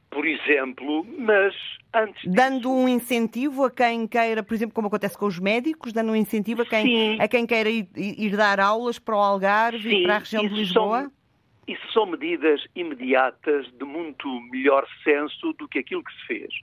[0.10, 1.54] Por exemplo, mas
[1.94, 2.24] antes.
[2.32, 2.72] Dando disso...
[2.72, 6.62] um incentivo a quem queira, por exemplo, como acontece com os médicos, dando um incentivo
[6.62, 10.16] a quem, a quem queira ir, ir, dar aulas para o Algarve Sim, e para
[10.16, 11.02] a região de Lisboa?
[11.02, 11.12] São,
[11.68, 16.54] isso são medidas imediatas de muito melhor senso do que aquilo que se fez.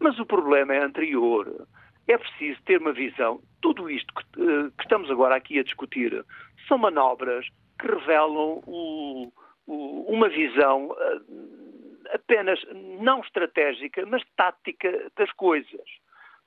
[0.00, 1.66] Mas o problema é anterior
[2.08, 3.40] é preciso ter uma visão.
[3.60, 6.24] Tudo isto que, eh, que estamos agora aqui a discutir
[6.68, 7.46] são manobras
[7.80, 9.32] que revelam o,
[9.66, 12.58] o, uma visão uh, apenas
[13.00, 15.88] não estratégica, mas tática das coisas.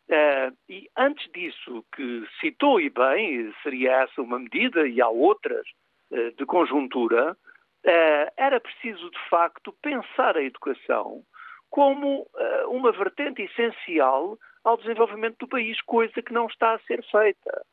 [0.07, 5.67] Uh, e antes disso, que citou e bem, seria essa uma medida e há outras
[6.11, 7.37] uh, de conjuntura,
[7.83, 11.23] era preciso de facto pensar a educação
[11.69, 12.27] como
[12.67, 17.65] uma vertente essencial ao desenvolvimento do país, coisa que não está a ser feita.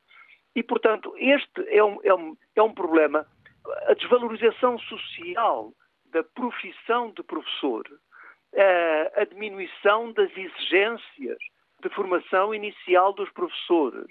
[0.55, 3.27] E, portanto, este é um, é um, é um problema.
[3.89, 5.73] A desvalorização social
[6.13, 7.85] da profissão de professor,
[9.17, 11.39] a diminuição das exigências
[11.83, 14.07] de formação inicial dos professores,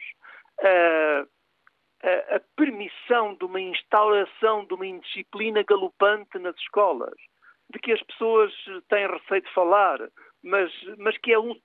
[2.36, 7.16] a, permissão de uma instauração de uma indisciplina galopante nas escolas,
[7.70, 8.54] de que as pessoas
[8.90, 10.00] têm receio de falar,
[10.44, 11.56] mas, mas que é um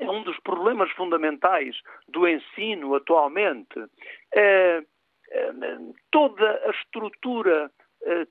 [0.00, 3.84] é um dos problemas fundamentais do ensino atualmente.
[4.32, 4.82] É,
[5.30, 5.52] é,
[6.10, 7.70] toda a estrutura
[8.02, 8.26] é,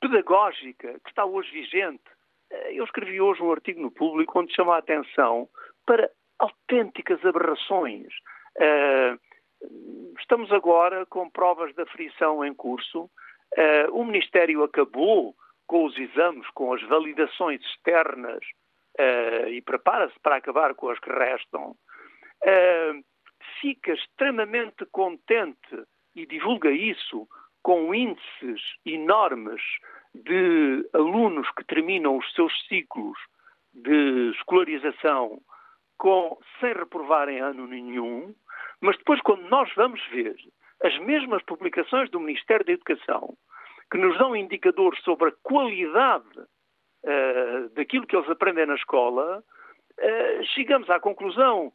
[0.00, 2.02] pedagógica que está hoje vigente.
[2.50, 5.48] É, eu escrevi hoje um artigo no público onde chama a atenção
[5.86, 8.12] para autênticas aberrações.
[8.58, 9.16] É,
[10.18, 13.10] estamos agora com provas da frição em curso.
[13.56, 15.34] É, o Ministério acabou
[15.66, 18.44] com os exames, com as validações externas
[18.98, 23.04] uh, e prepara-se para acabar com as que restam, uh,
[23.60, 27.26] fica extremamente contente e divulga isso
[27.62, 29.62] com índices enormes
[30.14, 33.16] de alunos que terminam os seus ciclos
[33.72, 35.40] de escolarização
[35.96, 38.34] com, sem reprovar em ano nenhum,
[38.82, 40.36] mas depois, quando nós vamos ver
[40.82, 43.34] as mesmas publicações do Ministério da Educação,
[43.90, 50.44] que nos dão indicadores sobre a qualidade uh, daquilo que eles aprendem na escola, uh,
[50.54, 51.72] chegamos à conclusão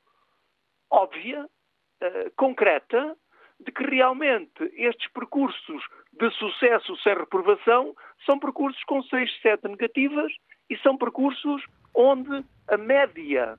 [0.91, 3.15] óbvia, uh, concreta,
[3.57, 10.31] de que realmente estes percursos de sucesso sem reprovação são percursos com 6, 7 negativas
[10.69, 11.63] e são percursos
[11.95, 13.57] onde a média,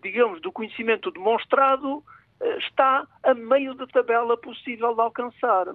[0.00, 2.02] digamos, do conhecimento demonstrado
[2.58, 5.66] está a meio da tabela possível de alcançar.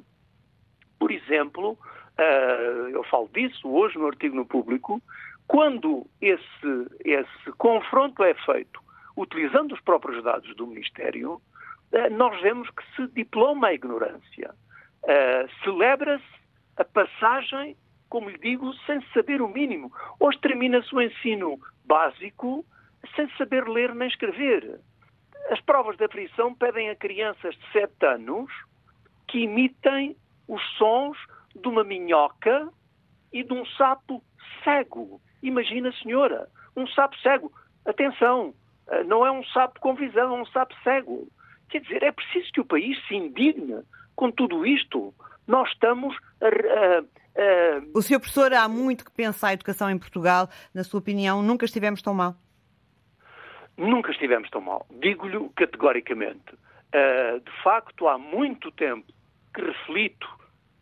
[1.00, 5.02] Por exemplo, uh, eu falo disso hoje no artigo no público,
[5.48, 8.82] quando esse, esse confronto é feito
[9.16, 14.56] utilizando os próprios dados do Ministério, uh, nós vemos que se diploma a ignorância.
[15.04, 16.24] Uh, Celebra-se
[16.78, 17.76] a passagem
[18.14, 19.92] como lhe digo, sem saber o mínimo.
[20.20, 22.64] Hoje termina-se o ensino básico
[23.16, 24.80] sem saber ler nem escrever.
[25.50, 28.52] As provas de aflição pedem a crianças de 7 anos
[29.28, 30.16] que imitem
[30.48, 31.18] os sons
[31.56, 32.70] de uma minhoca
[33.32, 34.24] e de um sapo
[34.64, 35.22] cego.
[35.42, 37.52] Imagina, senhora, um sapo cego.
[37.86, 38.54] Atenção,
[38.88, 41.28] eh, não é um sapo com visão, é um sapo cego.
[41.70, 43.82] Quer dizer, é preciso que o país se indigne
[44.16, 45.14] com tudo isto.
[45.48, 47.82] Nós estamos a, a, a...
[47.94, 50.48] O senhor professor, há muito que pensa a educação em Portugal.
[50.74, 52.36] Na sua opinião, nunca estivemos tão mal?
[53.78, 54.86] Nunca estivemos tão mal.
[55.02, 56.54] Digo-lhe categoricamente.
[56.54, 59.12] Uh, de facto, há muito tempo
[59.54, 60.28] que reflito,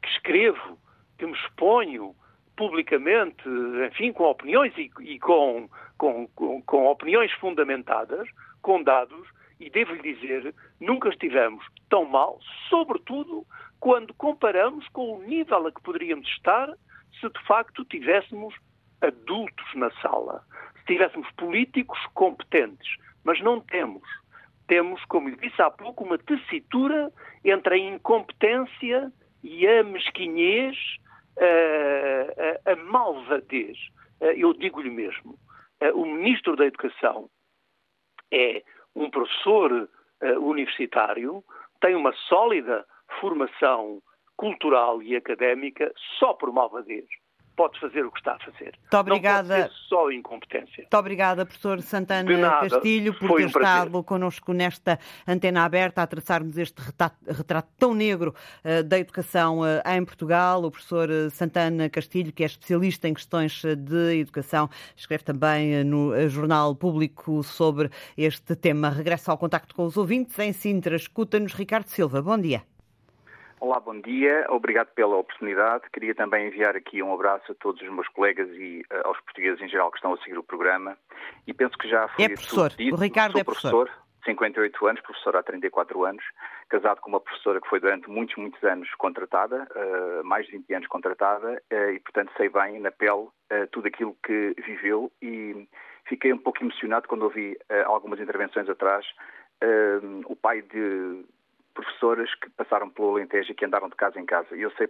[0.01, 0.77] que escrevo,
[1.17, 2.15] que me exponho
[2.55, 3.43] publicamente,
[3.87, 8.27] enfim, com opiniões e, e com, com, com, com opiniões fundamentadas,
[8.61, 9.27] com dados,
[9.59, 12.39] e devo-lhe dizer, nunca estivemos tão mal,
[12.69, 13.45] sobretudo
[13.79, 16.69] quando comparamos com o nível a que poderíamos estar
[17.19, 18.53] se de facto tivéssemos
[19.01, 20.43] adultos na sala,
[20.91, 22.97] tivéssemos políticos competentes.
[23.23, 24.03] Mas não temos.
[24.67, 27.11] Temos, como lhe disse há pouco, uma tessitura
[27.43, 29.11] entre a incompetência
[29.43, 30.77] e a mesquinhez,
[31.39, 33.77] a, a, a malvadez.
[34.19, 35.37] Eu digo-lhe mesmo,
[35.95, 37.29] o Ministro da Educação
[38.31, 38.63] é
[38.95, 39.89] um professor
[40.39, 41.43] universitário,
[41.79, 42.85] tem uma sólida
[43.19, 44.01] formação
[44.37, 47.05] cultural e académica só por malvadez
[47.55, 48.73] pode fazer o que está a fazer.
[48.79, 49.57] Muito obrigada.
[49.57, 50.83] Não pode ser só incompetência.
[50.83, 56.57] Muito obrigada, professor Santana Castilho, por ter um estado connosco nesta antena aberta a traçarmos
[56.57, 58.33] este retrato, retrato tão negro
[58.63, 60.63] uh, da educação uh, em Portugal.
[60.63, 66.27] O professor eh, Santana Castilho, que é especialista em questões de educação, escreve também no
[66.29, 68.89] Jornal Público sobre este tema.
[68.89, 70.37] Regressa ao contacto com os ouvintes.
[70.39, 72.21] Em Sintra, escuta-nos Ricardo Silva.
[72.21, 72.63] Bom dia.
[73.61, 74.47] Olá, bom dia.
[74.49, 75.83] Obrigado pela oportunidade.
[75.93, 79.61] Queria também enviar aqui um abraço a todos os meus colegas e uh, aos portugueses
[79.61, 80.97] em geral que estão a seguir o programa.
[81.45, 82.71] E penso que já foi é professor.
[82.71, 82.95] Dito.
[82.95, 83.85] O Ricardo Sou é professor.
[83.85, 84.01] professor.
[84.25, 86.23] 58 anos, professor há 34 anos,
[86.69, 90.73] casado com uma professora que foi durante muitos, muitos anos contratada, uh, mais de 20
[90.73, 93.27] anos contratada, uh, e portanto sei bem na pele
[93.71, 95.67] tudo aquilo que viveu e
[96.05, 99.05] fiquei um pouco emocionado quando ouvi algumas intervenções atrás
[100.25, 101.25] o pai de
[101.81, 104.55] professoras que passaram pelo Alentejo e que andaram de casa em casa.
[104.55, 104.87] E eu sei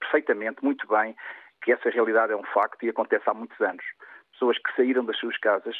[0.00, 1.16] perfeitamente, muito bem,
[1.62, 3.84] que essa realidade é um facto e acontece há muitos anos.
[4.32, 5.76] Pessoas que saíram das suas casas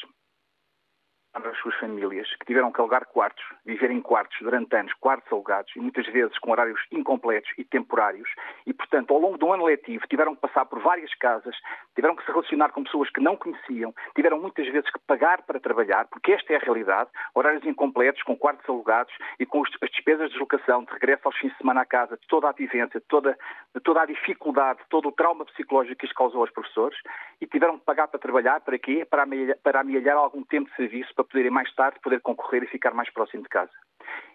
[1.33, 5.71] as suas famílias, que tiveram que alugar quartos, viver em quartos durante anos, quartos alugados,
[5.75, 8.29] e muitas vezes com horários incompletos e temporários,
[8.65, 11.55] e, portanto, ao longo do ano letivo tiveram que passar por várias casas,
[11.95, 15.59] tiveram que se relacionar com pessoas que não conheciam, tiveram muitas vezes que pagar para
[15.59, 20.27] trabalhar, porque esta é a realidade, horários incompletos, com quartos alugados e com as despesas
[20.27, 23.05] de deslocação, de regresso aos fins de semana à casa, de toda a vivência, de
[23.07, 23.37] toda,
[23.73, 26.97] de toda a dificuldade, de todo o trauma psicológico que isto causou aos professores,
[27.39, 29.05] e tiveram que pagar para trabalhar, para quê?
[29.05, 32.93] Para amealhar, para algum tempo de serviço, para poderem mais tarde poder concorrer e ficar
[32.93, 33.71] mais próximo de casa.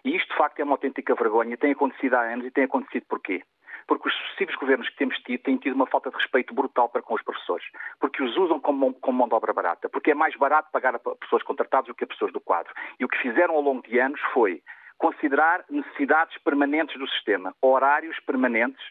[0.03, 1.57] E isto, de facto, é uma autêntica vergonha.
[1.57, 3.41] Tem acontecido há anos e tem acontecido porquê?
[3.87, 7.01] Porque os sucessivos governos que temos tido têm tido uma falta de respeito brutal para
[7.01, 7.65] com os professores.
[7.99, 9.89] Porque os usam como, como mão de obra barata.
[9.89, 12.71] Porque é mais barato pagar a pessoas contratadas do que a pessoas do quadro.
[12.99, 14.61] E o que fizeram ao longo de anos foi
[14.97, 18.83] considerar necessidades permanentes do sistema, horários permanentes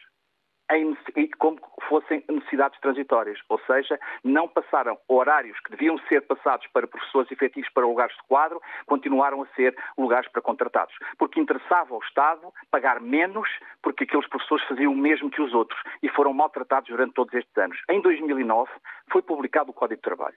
[0.72, 0.96] em,
[1.38, 1.58] como
[1.88, 7.70] fossem necessidades transitórias, ou seja, não passaram horários que deviam ser passados para professores efetivos
[7.70, 13.00] para lugares de quadro, continuaram a ser lugares para contratados, porque interessava ao Estado pagar
[13.00, 13.48] menos
[13.82, 17.56] porque aqueles professores faziam o mesmo que os outros e foram maltratados durante todos estes
[17.56, 17.78] anos.
[17.90, 18.70] Em 2009
[19.10, 20.36] foi publicado o Código de Trabalho.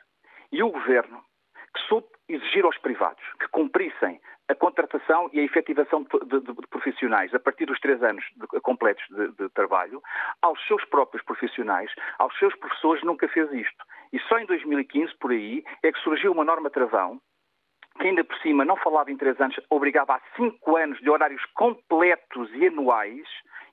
[0.51, 1.23] E o Governo
[1.73, 4.19] que soube exigir aos privados que cumprissem
[4.49, 8.61] a contratação e a efetivação de, de, de profissionais a partir dos três anos de,
[8.61, 10.01] completos de, trabalho,
[10.41, 13.85] aos seus próprios profissionais, aos seus professores, nunca fez isto.
[14.13, 17.19] E só em 2015, por aí, é que surgiu uma norma travão
[17.99, 21.43] que ainda por cima não falava em três anos, obrigava a cinco anos de horários
[21.55, 23.27] completos e anuais,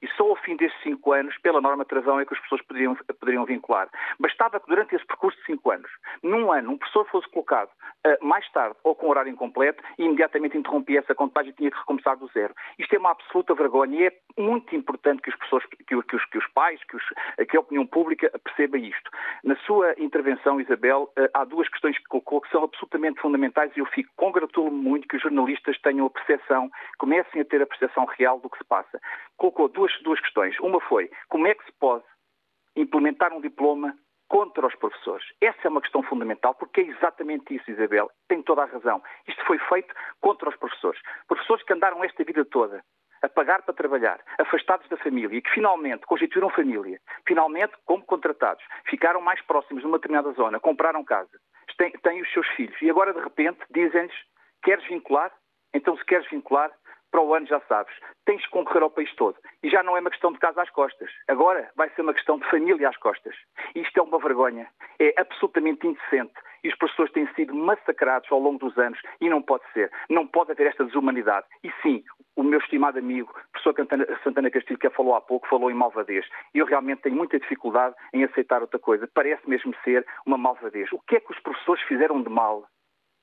[0.05, 2.95] e só ao fim desses cinco anos, pela norma travão, é que as pessoas poderiam,
[3.19, 3.89] poderiam vincular.
[4.21, 5.91] Bastava que durante esse percurso de cinco anos,
[6.23, 10.59] num ano, um professor fosse colocado uh, mais tarde ou com horário incompleto e imediatamente
[10.59, 12.55] interrompia essa contagem e tinha que recomeçar do zero.
[12.79, 16.05] Isto é uma absoluta vergonha e é muito importante que, as pessoas, que, que, os,
[16.27, 17.03] que os, pais, que, os,
[17.49, 19.11] que, a opinião pública perceba isto.
[19.43, 23.81] Na sua intervenção, Isabel, uh, há duas questões que colocou que são absolutamente fundamentais e
[23.81, 28.05] eu fico congratulo-me muito que os jornalistas tenham a percepção, comecem a ter a percepção
[28.07, 29.01] real do que se passa.
[29.37, 30.59] Colocou duas duas questões.
[30.61, 32.05] Uma foi como é que se pode
[32.77, 33.97] implementar um diploma
[34.29, 35.25] contra os professores.
[35.41, 38.11] Essa é uma questão fundamental, porque é exatamente isso, Isabel.
[38.27, 39.03] Tem toda a razão.
[39.29, 41.01] Isto foi feito contra os professores.
[41.29, 42.83] Professores que andaram esta vida toda
[43.25, 48.63] a pagar para trabalhar, afastados da família e que finalmente constituíram família, finalmente, como contratados,
[48.89, 51.39] ficaram mais próximos numa determinada zona, compraram casa,
[51.79, 54.15] têm, têm os seus filhos e agora de repente dizem-lhes:
[54.63, 55.33] queres vincular?
[55.73, 56.71] Então, se queres vincular,
[57.15, 57.95] para o ano já sabes,
[58.27, 59.37] tens que concorrer ao país todo.
[59.63, 61.09] E já não é uma questão de casa às costas.
[61.29, 63.37] Agora vai ser uma questão de família às costas.
[63.73, 64.67] E isto é uma vergonha.
[64.99, 66.35] É absolutamente indecente.
[66.65, 69.93] E os professores têm sido massacrados ao longo dos anos e não pode ser.
[70.11, 71.47] Não pode haver esta desumanidade.
[71.63, 72.03] E sim,
[72.35, 73.77] o meu estimado amigo, professor
[74.25, 76.27] Santana Castilho, que falou há pouco, falou em malvadez.
[76.53, 79.09] Eu realmente tenho muita dificuldade em aceitar outra coisa.
[79.15, 80.91] Parece mesmo ser uma malvadez.
[80.91, 82.67] O que é que os professores fizeram de mal?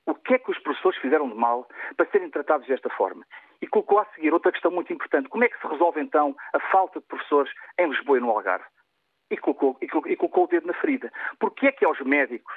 [0.06, 3.22] O que é que os professores fizeram de mal para serem tratados desta forma?
[3.62, 5.28] E colocou a seguir outra questão muito importante.
[5.28, 8.66] Como é que se resolve então a falta de professores em Lisboa e no Algarve?
[9.30, 11.10] E colocou, e colocou, e colocou o dedo na ferida.
[11.38, 12.52] Porque é que aos médicos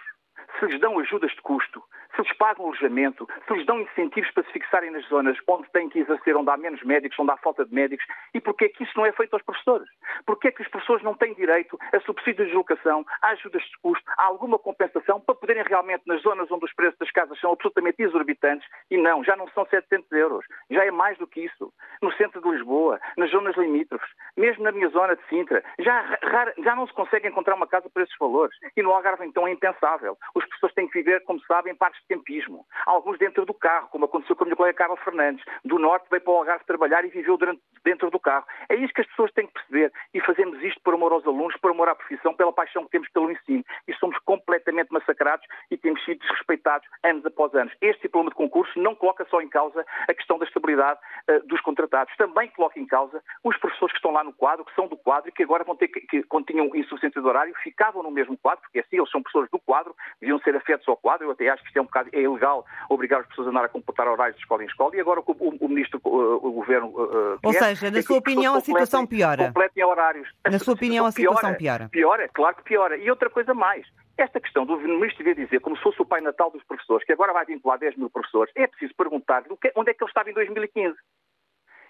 [0.60, 1.84] se lhes dão ajudas de custo,
[2.16, 5.89] se lhes pagam alojamento, se lhes dão incentivos para se fixarem nas zonas onde têm
[5.89, 8.84] que exercer, onde há menos médicos, onde há falta de médicos, e porquê é que
[8.84, 9.88] isso não é feito aos professores?
[10.26, 13.78] Porquê é que os professores não têm direito a subsídios de deslocação, a ajudas de
[13.82, 17.51] custo, a alguma compensação para poderem realmente, nas zonas onde os preços das casas são
[17.51, 21.74] absolutamente exorbitantes, e não, já não são 700 euros, já é mais do que isso.
[22.01, 26.18] No centro de Lisboa, nas zonas limítrofes, mesmo na minha zona de Sintra, já,
[26.64, 28.56] já não se consegue encontrar uma casa por esses valores.
[28.76, 30.18] E no Algarve, então, é impensável.
[30.34, 32.66] Os professores têm que viver, como sabem, em partes de tempismo.
[32.86, 35.43] Alguns dentro do carro, como aconteceu com a minha colega Carla Fernandes.
[35.64, 38.46] Do Norte veio para o Algarve trabalhar e viveu durante, dentro do carro.
[38.70, 39.91] É isso que as pessoas têm que perceber.
[40.14, 43.10] E fazemos isto por amor aos alunos, por amor à profissão, pela paixão que temos
[43.10, 43.64] pelo ensino.
[43.88, 47.74] E somos completamente massacrados e temos sido desrespeitados anos após anos.
[47.82, 51.62] Este diploma de concurso não coloca só em causa a questão da estabilidade uh, dos
[51.62, 54.98] contratados, também coloca em causa os professores que estão lá no quadro, que são do
[54.98, 58.12] quadro e que agora vão ter que, que quando tinham insuficiência de horário, ficavam no
[58.12, 61.27] mesmo quadro, porque assim eles são professores do quadro, deviam ser afetos ao quadro.
[61.27, 63.65] Eu até acho que isto é um bocado é ilegal obrigar as pessoas a andar
[63.65, 64.95] a computar horários de escola em escola.
[64.95, 66.88] E agora o, o, o ministro, o, o governo.
[66.88, 69.47] Uh, Ou seja, na sua opinião, a situação piora.
[69.47, 70.29] Completem horários.
[70.49, 71.89] Na sua opinião, a situação piora.
[71.89, 72.97] Piora, claro que piora.
[72.97, 73.86] E outra coisa mais.
[74.17, 77.11] Esta questão do ministro devia dizer, como se fosse o Pai Natal dos professores, que
[77.11, 80.33] agora vai vincular 10 mil professores, é preciso perguntar-lhe onde é que ele estava em
[80.33, 80.95] 2015.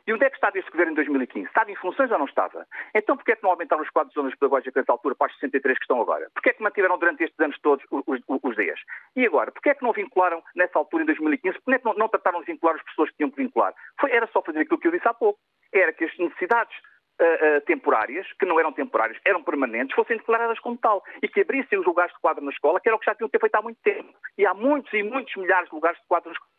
[0.07, 1.47] E onde é que estava este governo em 2015?
[1.47, 2.67] Estava em funções ou não estava?
[2.93, 5.33] Então porquê é que não aumentaram os quadros de zonas pedagógicas nessa altura para as
[5.33, 6.29] 63 que estão agora?
[6.33, 8.79] Porquê é que mantiveram durante estes anos todos os, os, os dias?
[9.15, 11.57] E agora, porquê é que não vincularam nessa altura em 2015?
[11.59, 13.73] Porquê é que não, não trataram de vincular as pessoas que tinham que vincular?
[13.99, 15.39] Foi, era só fazer aquilo que eu disse há pouco.
[15.73, 16.75] Era que as necessidades
[17.17, 21.39] Uh, uh, temporárias, que não eram temporárias, eram permanentes, fossem declaradas como tal e que
[21.39, 23.39] abrissem os lugares de quadro na escola, que era o que já tinham que ter
[23.39, 24.13] feito há muito tempo.
[24.37, 26.54] E há muitos e muitos milhares de lugares de quadro na escola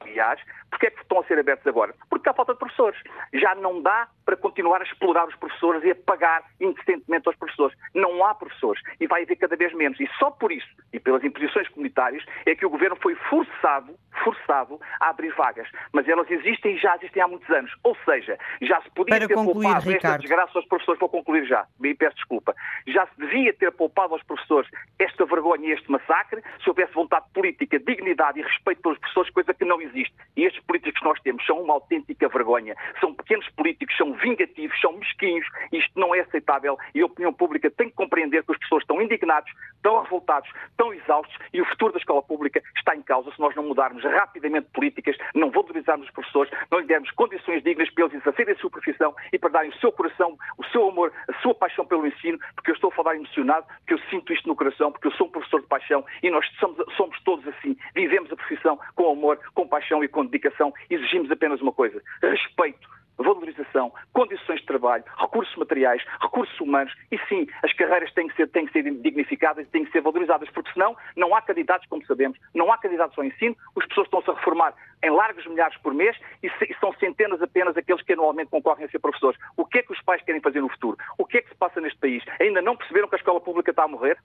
[0.00, 0.40] Aliás,
[0.70, 1.94] porquê é que estão a ser abertos agora?
[2.08, 3.00] Porque há falta de professores.
[3.32, 7.76] Já não dá para continuar a explorar os professores e a pagar indecentemente aos professores.
[7.94, 9.98] Não há professores e vai haver cada vez menos.
[10.00, 14.80] E só por isso, e pelas imposições comunitárias, é que o governo foi forçado, forçado
[15.00, 15.68] a abrir vagas.
[15.92, 17.72] Mas elas existem e já existem há muitos anos.
[17.82, 20.06] Ou seja, já se podia para ter concluir, poupado Ricardo.
[20.06, 21.00] esta desgraça aos professores.
[21.00, 22.54] Vou concluir já, me peço desculpa.
[22.86, 24.68] Já se devia ter poupado aos professores
[24.98, 29.54] esta vergonha e este massacre se houvesse vontade política, dignidade e respeito pelos professores, coisa
[29.54, 29.85] que não existe.
[29.94, 32.74] E estes políticos que nós temos são uma autêntica vergonha.
[33.00, 35.46] São pequenos políticos, são vingativos, são mesquinhos.
[35.72, 39.00] Isto não é aceitável e a opinião pública tem que compreender que as pessoas estão
[39.00, 43.40] indignados, estão revoltados, estão exaustos e o futuro da escola pública está em causa se
[43.40, 48.04] nós não mudarmos rapidamente políticas, não valorizarmos os professores, não lhe dermos condições dignas para
[48.04, 51.32] eles exercerem a sua profissão e para darem o seu coração, o seu amor, a
[51.40, 54.56] sua paixão pelo ensino, porque eu estou a falar emocionado, porque eu sinto isto no
[54.56, 57.76] coração, porque eu sou um professor de paixão e nós somos, somos todos assim.
[57.94, 60.72] Vivemos a profissão com amor, com paixão e com dedicação.
[60.90, 67.46] Exigimos apenas uma coisa: respeito valorização, condições de trabalho, recursos materiais, recursos humanos e sim,
[67.62, 70.96] as carreiras têm que ser, têm que ser dignificadas, têm que ser valorizadas, porque senão
[71.16, 74.74] não há candidatos, como sabemos, não há candidatos ao ensino, as pessoas estão-se a reformar
[75.02, 78.84] em largos milhares por mês e, se, e, são centenas apenas aqueles que anualmente concorrem
[78.84, 79.38] a ser professores.
[79.56, 80.96] O que é que os pais querem fazer no futuro?
[81.18, 82.22] O que é que se passa neste país?
[82.40, 84.18] Ainda não perceberam que a escola pública está a morrer?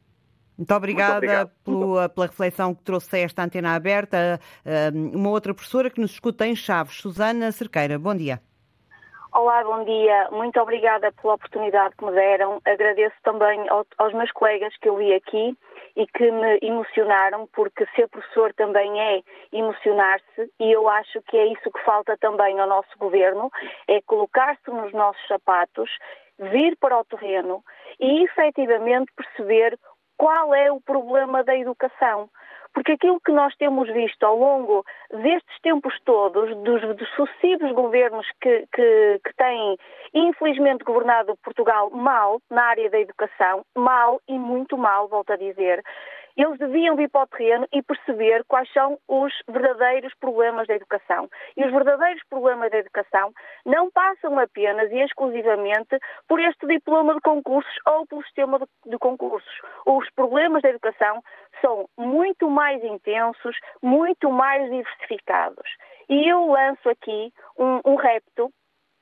[0.62, 4.40] Muito obrigada Muito pela, pela, reflexão que trouxe a esta antena aberta.
[4.94, 7.98] Uma outra professora que nos escuta em Chaves, Susana Cerqueira.
[7.98, 8.40] Bom dia.
[9.34, 10.30] Olá, bom dia.
[10.32, 12.62] Muito obrigada pela oportunidade que me deram.
[12.64, 13.60] Agradeço também
[13.98, 15.58] aos meus colegas que eu vi aqui
[15.96, 21.48] e que me emocionaram, porque ser professor também é emocionar-se e eu acho que é
[21.48, 23.50] isso que falta também ao nosso governo,
[23.88, 25.90] é colocar-se nos nossos sapatos,
[26.38, 27.64] vir para o terreno
[28.00, 29.78] e efetivamente perceber
[30.22, 32.30] qual é o problema da educação.
[32.76, 38.28] Porque aquilo que nós temos visto ao longo destes tempos todos, dos, dos sucessivos governos
[38.40, 39.78] que, que, que têm
[40.14, 45.84] infelizmente governado Portugal mal na área da educação, mal e muito mal, volto a dizer,
[46.36, 51.30] Eles deviam vir para o terreno e perceber quais são os verdadeiros problemas da educação.
[51.58, 53.32] E os verdadeiros problemas da educação
[53.66, 58.98] não passam apenas e exclusivamente por este diploma de concursos ou pelo sistema de, de
[58.98, 59.62] concursos.
[59.86, 61.24] Os problemas da educação
[61.62, 65.70] são muito mais intensos, muito mais diversificados.
[66.10, 68.52] E eu lanço aqui um, um repto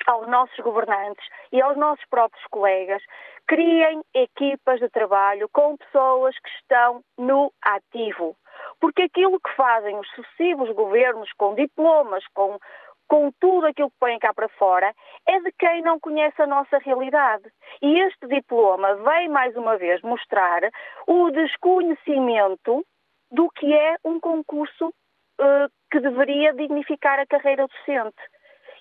[0.08, 3.02] aos nossos governantes e aos nossos próprios colegas,
[3.47, 8.36] criem equipas de trabalho com pessoas que estão no ativo.
[8.80, 12.60] Porque aquilo que fazem os sucessivos governos com diplomas, com,
[13.08, 14.93] com tudo aquilo que põem cá para fora,
[15.28, 17.52] é de quem não conhece a nossa realidade.
[17.82, 20.62] E este diploma vem mais uma vez mostrar
[21.08, 22.86] o desconhecimento
[23.32, 28.22] do que é um concurso uh, que deveria dignificar a carreira docente.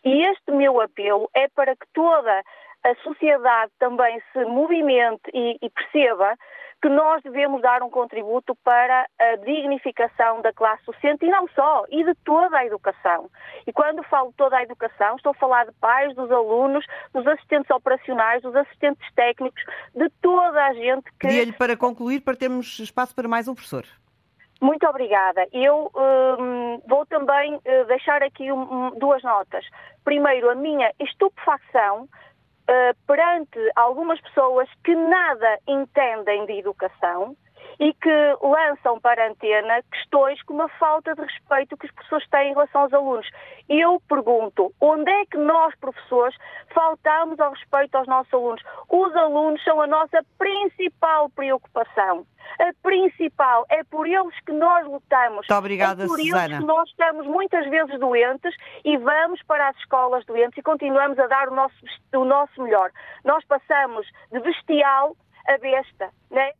[0.05, 2.42] E este meu apelo é para que toda
[2.84, 6.36] a sociedade também se movimente e, e, perceba
[6.80, 11.84] que nós devemos dar um contributo para a dignificação da classe docente e não só,
[11.90, 13.28] e de toda a educação.
[13.66, 17.68] E quando falo toda a educação, estou a falar de pais, dos alunos, dos assistentes
[17.70, 21.26] operacionais, dos assistentes técnicos, de toda a gente que.
[21.26, 23.84] Pedia-lhe para concluir, para termos espaço para mais um professor.
[24.61, 25.46] Muito obrigada.
[25.52, 29.64] Eu hum, vou também uh, deixar aqui um, duas notas.
[30.04, 37.36] Primeiro, a minha estupefacção uh, perante algumas pessoas que nada entendem de educação
[37.78, 42.26] e que lançam para a antena questões como a falta de respeito que as pessoas
[42.28, 43.28] têm em relação aos alunos.
[43.68, 46.36] Eu pergunto, onde é que nós, professores,
[46.74, 48.62] faltamos ao respeito aos nossos alunos?
[48.88, 52.26] Os alunos são a nossa principal preocupação.
[52.58, 55.46] A principal é por eles que nós lutamos.
[55.48, 56.46] Muito obrigada, é por Susana.
[56.46, 58.54] eles que nós estamos muitas vezes doentes
[58.84, 61.76] e vamos para as escolas doentes e continuamos a dar o nosso,
[62.14, 62.90] o nosso melhor.
[63.24, 65.14] Nós passamos de bestial
[65.46, 66.52] a besta, né?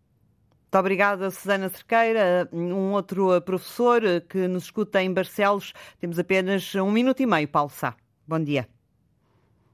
[0.69, 2.47] Muito obrigada, Susana Cerqueira.
[2.53, 5.73] Um outro professor que nos escuta em Barcelos.
[5.99, 7.97] Temos apenas um minuto e meio, Paulo Sá.
[8.29, 8.69] Bom dia.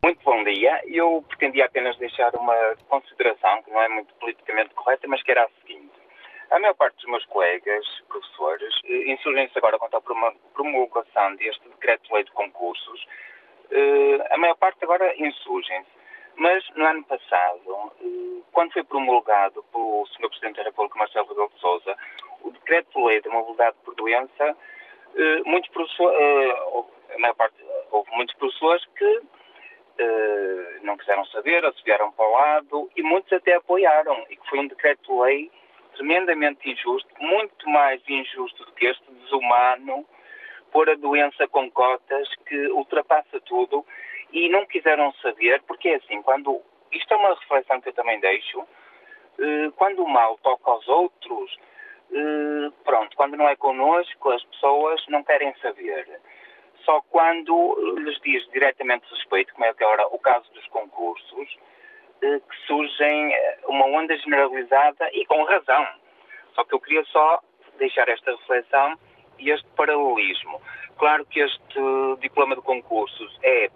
[0.04, 0.80] Muito bom dia.
[0.86, 2.54] Eu pretendia apenas deixar uma
[2.88, 5.90] consideração que não é muito politicamente correta, mas que era a seguinte.
[6.52, 12.30] A maior parte dos meus colegas, professores, insurgem-se agora contra a promulgação deste decreto-lei de
[12.30, 13.04] concursos.
[14.30, 15.90] A maior parte agora insurgem-se.
[16.36, 17.92] Mas no ano passado,
[18.52, 20.28] quando foi promulgado pelo Sr.
[20.28, 21.96] Presidente da República, Marcelo Rebelo de Sousa,
[22.42, 24.56] o decreto-lei de mobilidade por doença,
[25.46, 26.18] muitos professores,
[27.14, 27.56] a maior parte,
[27.90, 29.22] houve muitos professores que
[30.82, 34.66] não quiseram saber, vieram para o lado, e muitos até apoiaram, e que foi um
[34.66, 35.50] decreto-lei
[35.94, 40.04] tremendamente injusto, muito mais injusto do que este, desumano,
[40.72, 43.86] pôr a doença com cotas que ultrapassa tudo
[44.34, 46.60] e não quiseram saber, porque é assim, quando
[46.90, 48.66] isto é uma reflexão que eu também deixo,
[49.76, 51.56] quando o mal toca aos outros,
[52.82, 56.20] pronto, quando não é connosco, as pessoas não querem saber.
[56.84, 61.56] Só quando lhes diz diretamente respeito, como é agora o caso dos concursos,
[62.20, 63.32] que surgem
[63.66, 65.86] uma onda generalizada e com razão.
[66.54, 67.40] Só que eu queria só
[67.78, 68.98] deixar esta reflexão
[69.38, 70.60] e este paralelismo.
[70.98, 71.80] Claro que este
[72.20, 73.70] diploma de concursos é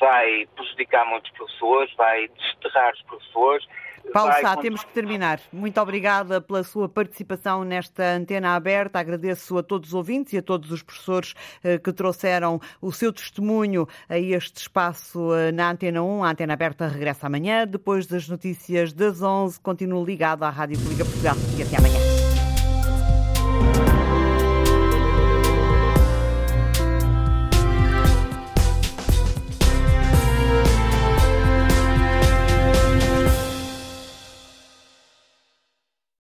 [0.00, 3.66] vai prejudicar muitos professores, vai desterrar os professores.
[4.12, 5.40] Paulo Sá, temos que terminar.
[5.50, 8.98] Muito obrigada pela sua participação nesta antena aberta.
[8.98, 11.32] Agradeço a todos os ouvintes e a todos os professores
[11.82, 16.22] que trouxeram o seu testemunho a este espaço na Antena 1.
[16.22, 17.66] A Antena Aberta regressa amanhã.
[17.66, 21.36] Depois das notícias das 11, continuo ligado à Rádio Pública Portugal.
[21.58, 22.23] E até amanhã.